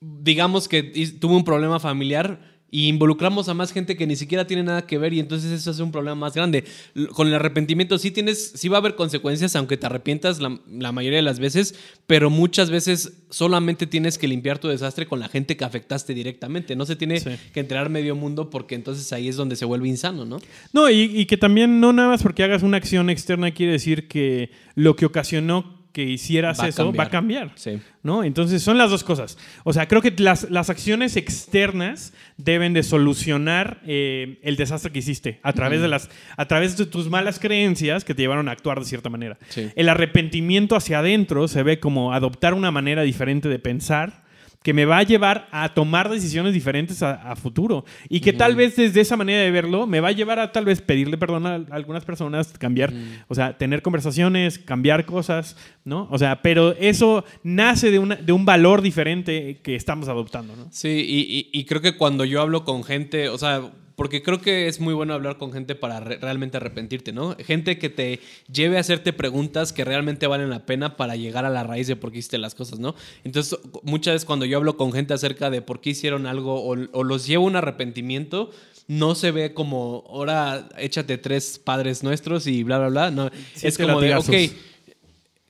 [0.00, 0.82] digamos que
[1.18, 4.98] tuve un problema familiar, y involucramos a más gente que ni siquiera tiene nada que
[4.98, 6.64] ver y entonces eso es un problema más grande.
[7.12, 11.18] Con el arrepentimiento sí tienes, sí va a haber consecuencias, aunque te arrepientas la, mayoría
[11.18, 11.76] de las veces,
[12.08, 16.74] pero muchas veces solamente tienes que limpiar tu desastre con la gente que afectaste directamente.
[16.74, 17.22] No se tiene
[17.52, 20.40] que enterar medio mundo porque entonces ahí es donde se vuelve insano, ¿no?
[20.72, 24.08] No, y, y que también no nada más porque hagas una acción externa quiere decir
[24.08, 27.52] que lo que ocasionó que hicieras eso va a cambiar.
[27.54, 27.80] Sí.
[28.02, 28.24] ¿no?
[28.24, 29.38] Entonces son las dos cosas.
[29.62, 34.98] O sea, creo que las, las acciones externas deben de solucionar eh, el desastre que
[34.98, 38.52] hiciste a través, de las, a través de tus malas creencias que te llevaron a
[38.52, 39.38] actuar de cierta manera.
[39.76, 44.23] El arrepentimiento hacia adentro se ve como adoptar una manera diferente de pensar
[44.64, 47.84] que me va a llevar a tomar decisiones diferentes a, futuro.
[48.08, 50.64] Y que tal vez desde esa manera de verlo me va a llevar a tal
[50.64, 52.90] vez pedirle perdón a algunas personas, cambiar,
[53.28, 56.08] o sea, tener conversaciones, cambiar cosas, ¿no?
[56.10, 60.66] O sea, pero eso nace de, una, de un valor diferente que estamos adoptando, ¿no?
[60.70, 64.66] Sí, y, y creo que cuando yo hablo con gente, o sea, porque creo que
[64.66, 67.36] es muy bueno hablar con gente para realmente arrepentirte, ¿no?
[67.36, 68.20] Gente que te
[68.52, 71.96] lleve a hacerte preguntas que realmente valen la pena para llegar a la raíz de
[71.96, 72.94] por qué hiciste las cosas, ¿no?
[73.22, 77.04] Entonces, muchas veces cuando yo hablo con gente acerca de por qué hicieron algo o,
[77.04, 78.50] los llevo un arrepentimiento,
[78.88, 83.10] no se ve como, ahora échate tres padres nuestros y bla, bla, bla.
[83.10, 83.30] No,
[83.62, 84.32] es como de, ok,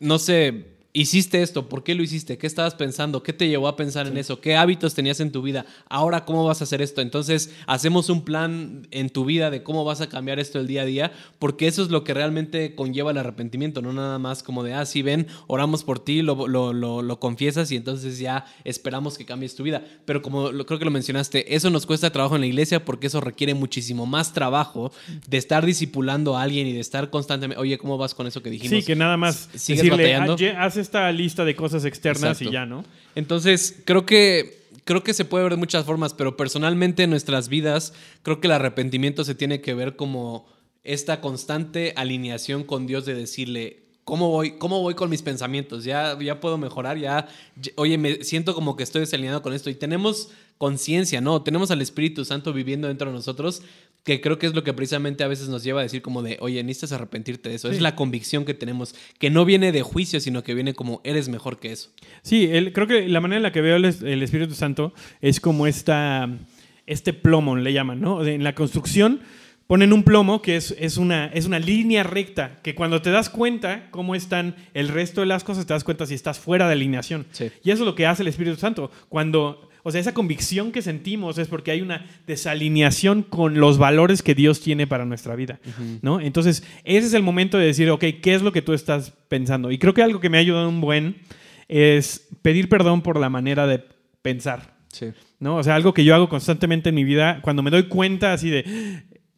[0.01, 2.39] no sé hiciste esto, ¿por qué lo hiciste?
[2.39, 3.25] ¿Qué estabas pensando?
[3.25, 4.41] ¿Qué te llevó a pensar en eso?
[4.41, 5.67] ¿Qué hábitos tenías en tu vida?
[5.89, 7.01] Ahora, ¿cómo vas a hacer esto?
[7.01, 10.83] Entonces, hacemos un plan en tu vida de cómo vas a cambiar esto el día
[10.83, 14.63] a día, porque eso es lo que realmente conlleva el arrepentimiento, no nada más como
[14.63, 19.25] de, ah, sí, ven, oramos por ti, lo, lo, confiesas y entonces ya esperamos que
[19.25, 19.83] cambies tu vida.
[20.05, 23.09] Pero como lo, creo que lo mencionaste, eso nos cuesta trabajo en la iglesia porque
[23.09, 24.93] eso requiere muchísimo más trabajo
[25.27, 28.51] de estar discipulando a alguien y de estar constantemente, oye, ¿cómo vas con eso que
[28.51, 28.79] dijimos?
[28.79, 30.37] Sí, que nada más ¿Sigues batallando?
[30.85, 32.85] Esta lista de cosas externas y ya, ¿no?
[33.15, 37.49] Entonces, creo que creo que se puede ver de muchas formas, pero personalmente en nuestras
[37.49, 40.47] vidas creo que el arrepentimiento se tiene que ver como
[40.83, 45.85] esta constante alineación con Dios de decirle, ¿Cómo voy, ¿Cómo voy con mis pensamientos?
[45.85, 46.99] ¿Ya, ya puedo mejorar?
[46.99, 47.27] Ya,
[47.77, 49.71] oye, me siento como que estoy desalineado con esto.
[49.71, 50.29] Y tenemos
[50.59, 51.43] conciencia, ¿no?
[51.43, 53.63] Tenemos al Espíritu Santo viviendo dentro de nosotros,
[54.05, 56.37] que creo que es lo que precisamente a veces nos lleva a decir como de,
[56.41, 57.71] oye, necesitas arrepentirte de eso.
[57.71, 61.29] Es la convicción que tenemos, que no viene de juicio, sino que viene como, eres
[61.29, 61.91] mejor que eso.
[62.23, 64.93] Sí, creo que la manera en la que veo el, el Espíritu Santo
[65.23, 66.29] es como esta,
[66.87, 68.25] este plomo, le llaman, ¿no?
[68.25, 69.21] En la construcción
[69.67, 73.31] ponen un plomo que es, es, una, es una línea recta, que cuando te das
[73.31, 76.75] cuenta cómo están el resto de las cosas, te das cuenta si estás fuera de
[76.75, 77.27] alineación.
[77.63, 78.91] Y eso es lo que hace el Espíritu Santo.
[79.09, 84.23] Cuando o sea, esa convicción que sentimos es porque hay una desalineación con los valores
[84.23, 85.61] que Dios tiene para nuestra vida,
[86.03, 86.21] ¿no?
[86.21, 89.71] Entonces, ese es el momento de decir, ok, ¿qué es lo que tú estás pensando?
[89.71, 91.19] Y creo que algo que me ha ayudado un buen
[91.69, 93.85] es pedir perdón por la manera de
[94.23, 94.75] pensar.
[94.89, 95.13] Sí.
[95.39, 95.57] ¿no?
[95.57, 98.49] O sea, algo que yo hago constantemente en mi vida, cuando me doy cuenta así
[98.49, 98.65] de,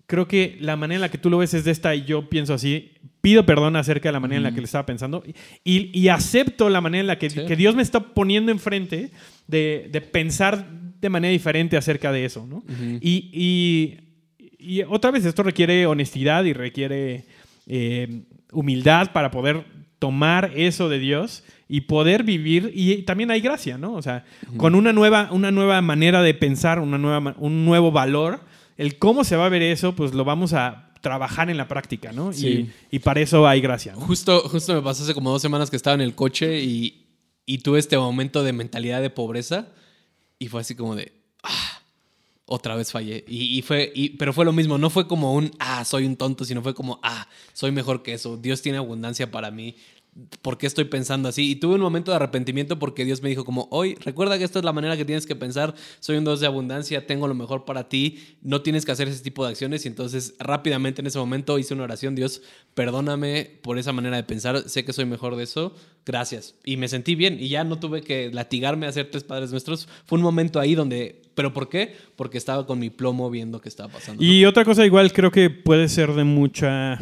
[0.07, 2.29] creo que la manera en la que tú lo ves es de esta y yo
[2.29, 5.25] pienso así, pido perdón acerca de la manera en la que le estaba pensando
[5.65, 9.11] y, y acepto la manera en la que, que, Dios me está poniendo enfrente
[9.47, 10.69] de, de, pensar
[11.01, 12.63] de manera diferente acerca de eso, ¿no?
[13.01, 13.99] y, y,
[14.59, 17.25] y, otra vez esto requiere honestidad y requiere
[17.67, 18.23] eh,
[18.53, 19.65] humildad para poder
[19.99, 23.95] tomar eso de Dios y poder vivir, y también hay gracia, ¿no?
[23.95, 24.25] O sea,
[24.57, 28.41] con una nueva, una nueva manera de pensar, una nueva, un nuevo valor,
[28.77, 32.13] el cómo se va a ver eso, pues lo vamos a trabajar en la práctica,
[32.13, 32.33] ¿no?
[32.33, 32.71] Sí.
[32.91, 33.93] Y, y, para eso hay gracia.
[33.93, 34.01] ¿no?
[34.01, 37.06] Justo, justo me pasó hace como dos semanas que estaba en el coche y,
[37.47, 39.69] y tuve este momento de mentalidad de pobreza
[40.39, 41.13] y fue así como de,
[41.45, 41.81] ah,
[42.45, 43.25] otra vez fallé.
[43.29, 46.17] Y, y fue, y, pero fue lo mismo, no fue como un, ah, soy un
[46.17, 49.77] tonto, sino fue como, ah, soy mejor que eso, Dios tiene abundancia para mí,
[50.41, 51.51] ¿por qué estoy pensando así?
[51.51, 54.59] Y tuve un momento de arrepentimiento porque Dios me dijo como, hoy, recuerda que esta
[54.59, 57.65] es la manera que tienes que pensar, soy un Dios de abundancia, tengo lo mejor
[57.65, 59.85] para ti, no tienes que hacer ese tipo de acciones.
[59.85, 62.43] Y entonces rápidamente en ese momento hice una oración, Dios,
[62.75, 66.55] perdóname por esa manera de pensar, sé que soy mejor de eso, gracias.
[66.65, 69.89] Y me sentí bien y ya no tuve que latigarme a hacer tres padres nuestros.
[70.07, 71.95] Fue un momento ahí donde, ¿pero por qué?
[72.17, 74.23] Porque estaba con mi plomo viendo qué estaba pasando.
[74.23, 76.99] Y otra cosa igual creo que puede ser de mucha...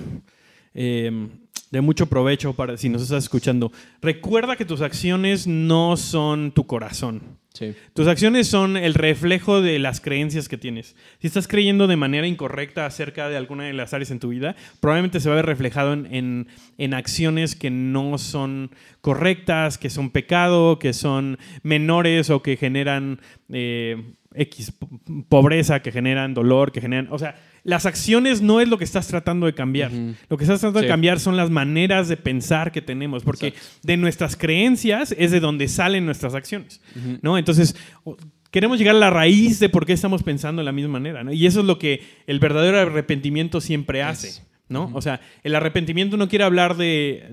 [0.76, 1.28] Eh,
[1.74, 3.72] de mucho provecho para si nos estás escuchando.
[4.00, 7.20] Recuerda que tus acciones no son tu corazón.
[7.52, 7.74] Sí.
[7.94, 10.94] Tus acciones son el reflejo de las creencias que tienes.
[11.20, 14.54] Si estás creyendo de manera incorrecta acerca de alguna de las áreas en tu vida,
[14.78, 16.46] probablemente se va a ver reflejado en, en,
[16.78, 18.70] en acciones que no son
[19.00, 23.20] correctas, que son pecado, que son menores o que generan
[23.52, 24.72] eh, X
[25.28, 27.08] pobreza, que generan dolor, que generan...
[27.10, 29.90] O sea, las acciones no es lo que estás tratando de cambiar.
[29.90, 30.14] Uh -huh.
[30.28, 30.84] Lo que estás tratando sí.
[30.84, 33.78] de cambiar son las maneras de pensar que tenemos, porque Exacto.
[33.82, 37.18] de nuestras creencias es de donde salen nuestras acciones, uh -huh.
[37.22, 37.38] ¿no?
[37.38, 37.74] Entonces,
[38.50, 41.32] queremos llegar a la raíz de por qué estamos pensando de la misma manera, ¿no?
[41.32, 44.28] Y eso es lo que el verdadero arrepentimiento siempre hace.
[44.28, 44.42] Es.
[44.68, 44.84] ¿No?
[44.84, 44.96] Uh -huh.
[44.96, 47.28] O sea, el arrepentimiento no quiere hablar de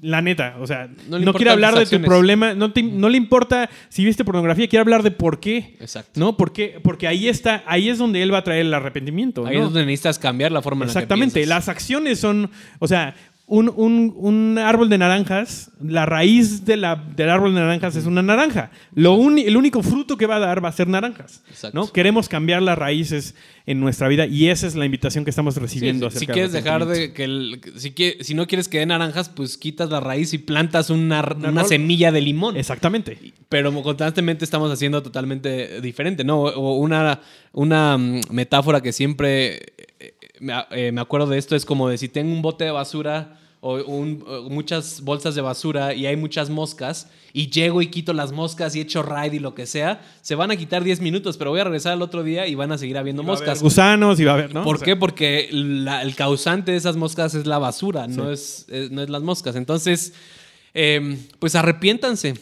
[0.00, 3.18] la neta, o sea, no, no quiere hablar de tu problema, no, te, no, le
[3.18, 5.76] importa si viste pornografía, quiere hablar de por qué.
[5.78, 6.18] Exacto.
[6.18, 6.38] ¿No?
[6.38, 9.44] Porque, porque ahí está, ahí es donde él va a traer el arrepentimiento.
[9.44, 9.60] Ahí ¿no?
[9.60, 13.14] es donde necesitas cambiar la forma en la que Exactamente, las acciones son, o sea,
[13.46, 18.06] un, un, un, árbol de naranjas, la raíz de la, del árbol de naranjas es
[18.06, 18.70] una naranja.
[18.94, 21.42] Lo un, el único fruto que va a dar va a ser naranjas.
[21.74, 21.92] ¿no?
[21.92, 23.34] Queremos cambiar las raíces
[23.66, 26.10] en nuestra vida y esa es la invitación que estamos recibiendo.
[26.10, 29.28] Sí, si quieres dejar de que, el, si, que, si no quieres que dé naranjas,
[29.28, 32.56] pues quitas la raíz y plantas una, una, una semilla de limón.
[32.56, 33.18] Exactamente.
[33.50, 36.40] Pero constantemente estamos haciendo totalmente diferente, ¿no?
[36.40, 37.20] O una,
[37.52, 39.74] una mm, metáfora que siempre
[40.40, 43.38] me, eh, me, acuerdo de esto, es como de si tengo un bote de basura
[43.60, 48.30] o un, muchas bolsas de basura y hay muchas moscas y llego y quito las
[48.30, 51.50] moscas y echo raid y lo que sea, se van a quitar 10 minutos, pero
[51.50, 53.62] voy a regresar al otro día y van a seguir habiendo moscas.
[53.62, 54.64] gusanos y va a haber, ¿no?
[54.64, 54.96] ¿Por o sea, qué?
[54.96, 58.16] Porque la, el causante de esas moscas es la basura, sí.
[58.16, 59.56] no, es, es, no es las moscas.
[59.56, 60.12] Entonces...
[60.74, 62.34] Eh, pues arrepiéntanse.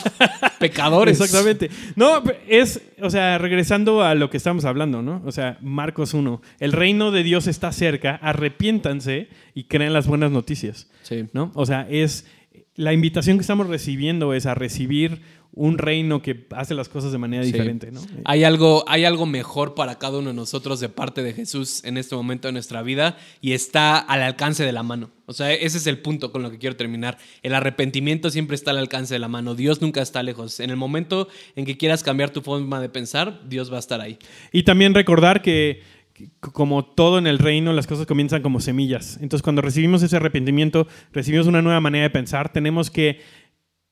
[0.60, 1.20] Pecadores.
[1.20, 1.70] Exactamente.
[1.96, 5.22] No, es, o sea, regresando a lo que estamos hablando, ¿no?
[5.24, 6.40] O sea, Marcos 1.
[6.60, 10.88] El reino de Dios está cerca, arrepiéntanse y crean las buenas noticias.
[11.02, 11.26] Sí.
[11.32, 11.50] ¿No?
[11.54, 12.26] O sea, es.
[12.74, 15.20] La invitación que estamos recibiendo es a recibir
[15.52, 17.50] un reino que hace las cosas de manera sí.
[17.50, 18.00] diferente, ¿no?
[18.24, 21.98] Hay algo, hay algo mejor para cada uno de nosotros de parte de Jesús en
[21.98, 25.10] este momento de nuestra vida y está al alcance de la mano.
[25.26, 27.18] O sea, ese es el punto con lo que quiero terminar.
[27.42, 29.54] El arrepentimiento siempre está al alcance de la mano.
[29.54, 30.60] Dios nunca está lejos.
[30.60, 34.00] En el momento en que quieras cambiar tu forma de pensar, Dios va a estar
[34.00, 34.18] ahí.
[34.52, 35.82] Y también recordar que
[36.40, 39.18] como todo en el reino, las cosas comienzan como semillas.
[39.20, 43.20] Entonces, cuando recibimos ese arrepentimiento, recibimos una nueva manera de pensar, tenemos que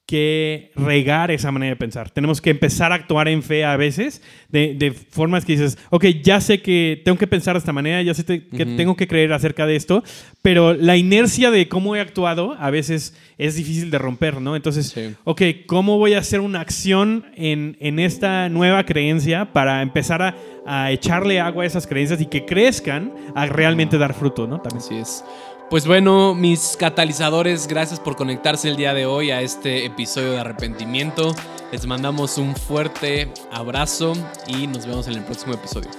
[0.09, 2.09] que regar esa manera de pensar.
[2.09, 6.07] Tenemos que empezar a actuar en fe a veces, de, de, formas que dices, ok,
[6.23, 8.77] ya sé que tengo que pensar de esta manera, ya sé que uh -huh.
[8.79, 10.03] tengo que creer acerca de esto,
[10.41, 14.57] pero la inercia de cómo he actuado a veces es difícil de romper, ¿no?
[14.57, 15.15] Entonces, sí.
[15.25, 20.35] ok, ¿cómo voy a hacer una acción en, en esta nueva creencia para empezar a,
[20.65, 24.59] a, echarle agua a esas creencias y que crezcan a realmente dar fruto, ¿no?
[24.59, 24.83] También.
[24.83, 25.23] Así es.
[25.71, 30.41] Pues bueno, mis catalizadores, gracias por conectarse el día de hoy a este episodio de
[30.41, 31.35] arrepentimiento.
[31.71, 34.15] Les mandamos un fuerte abrazo
[34.47, 35.91] y nos vemos en el próximo episodio.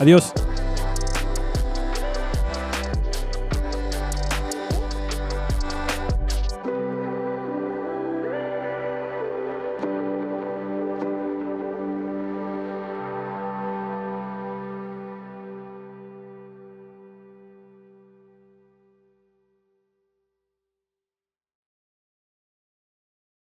[0.00, 0.32] Adiós.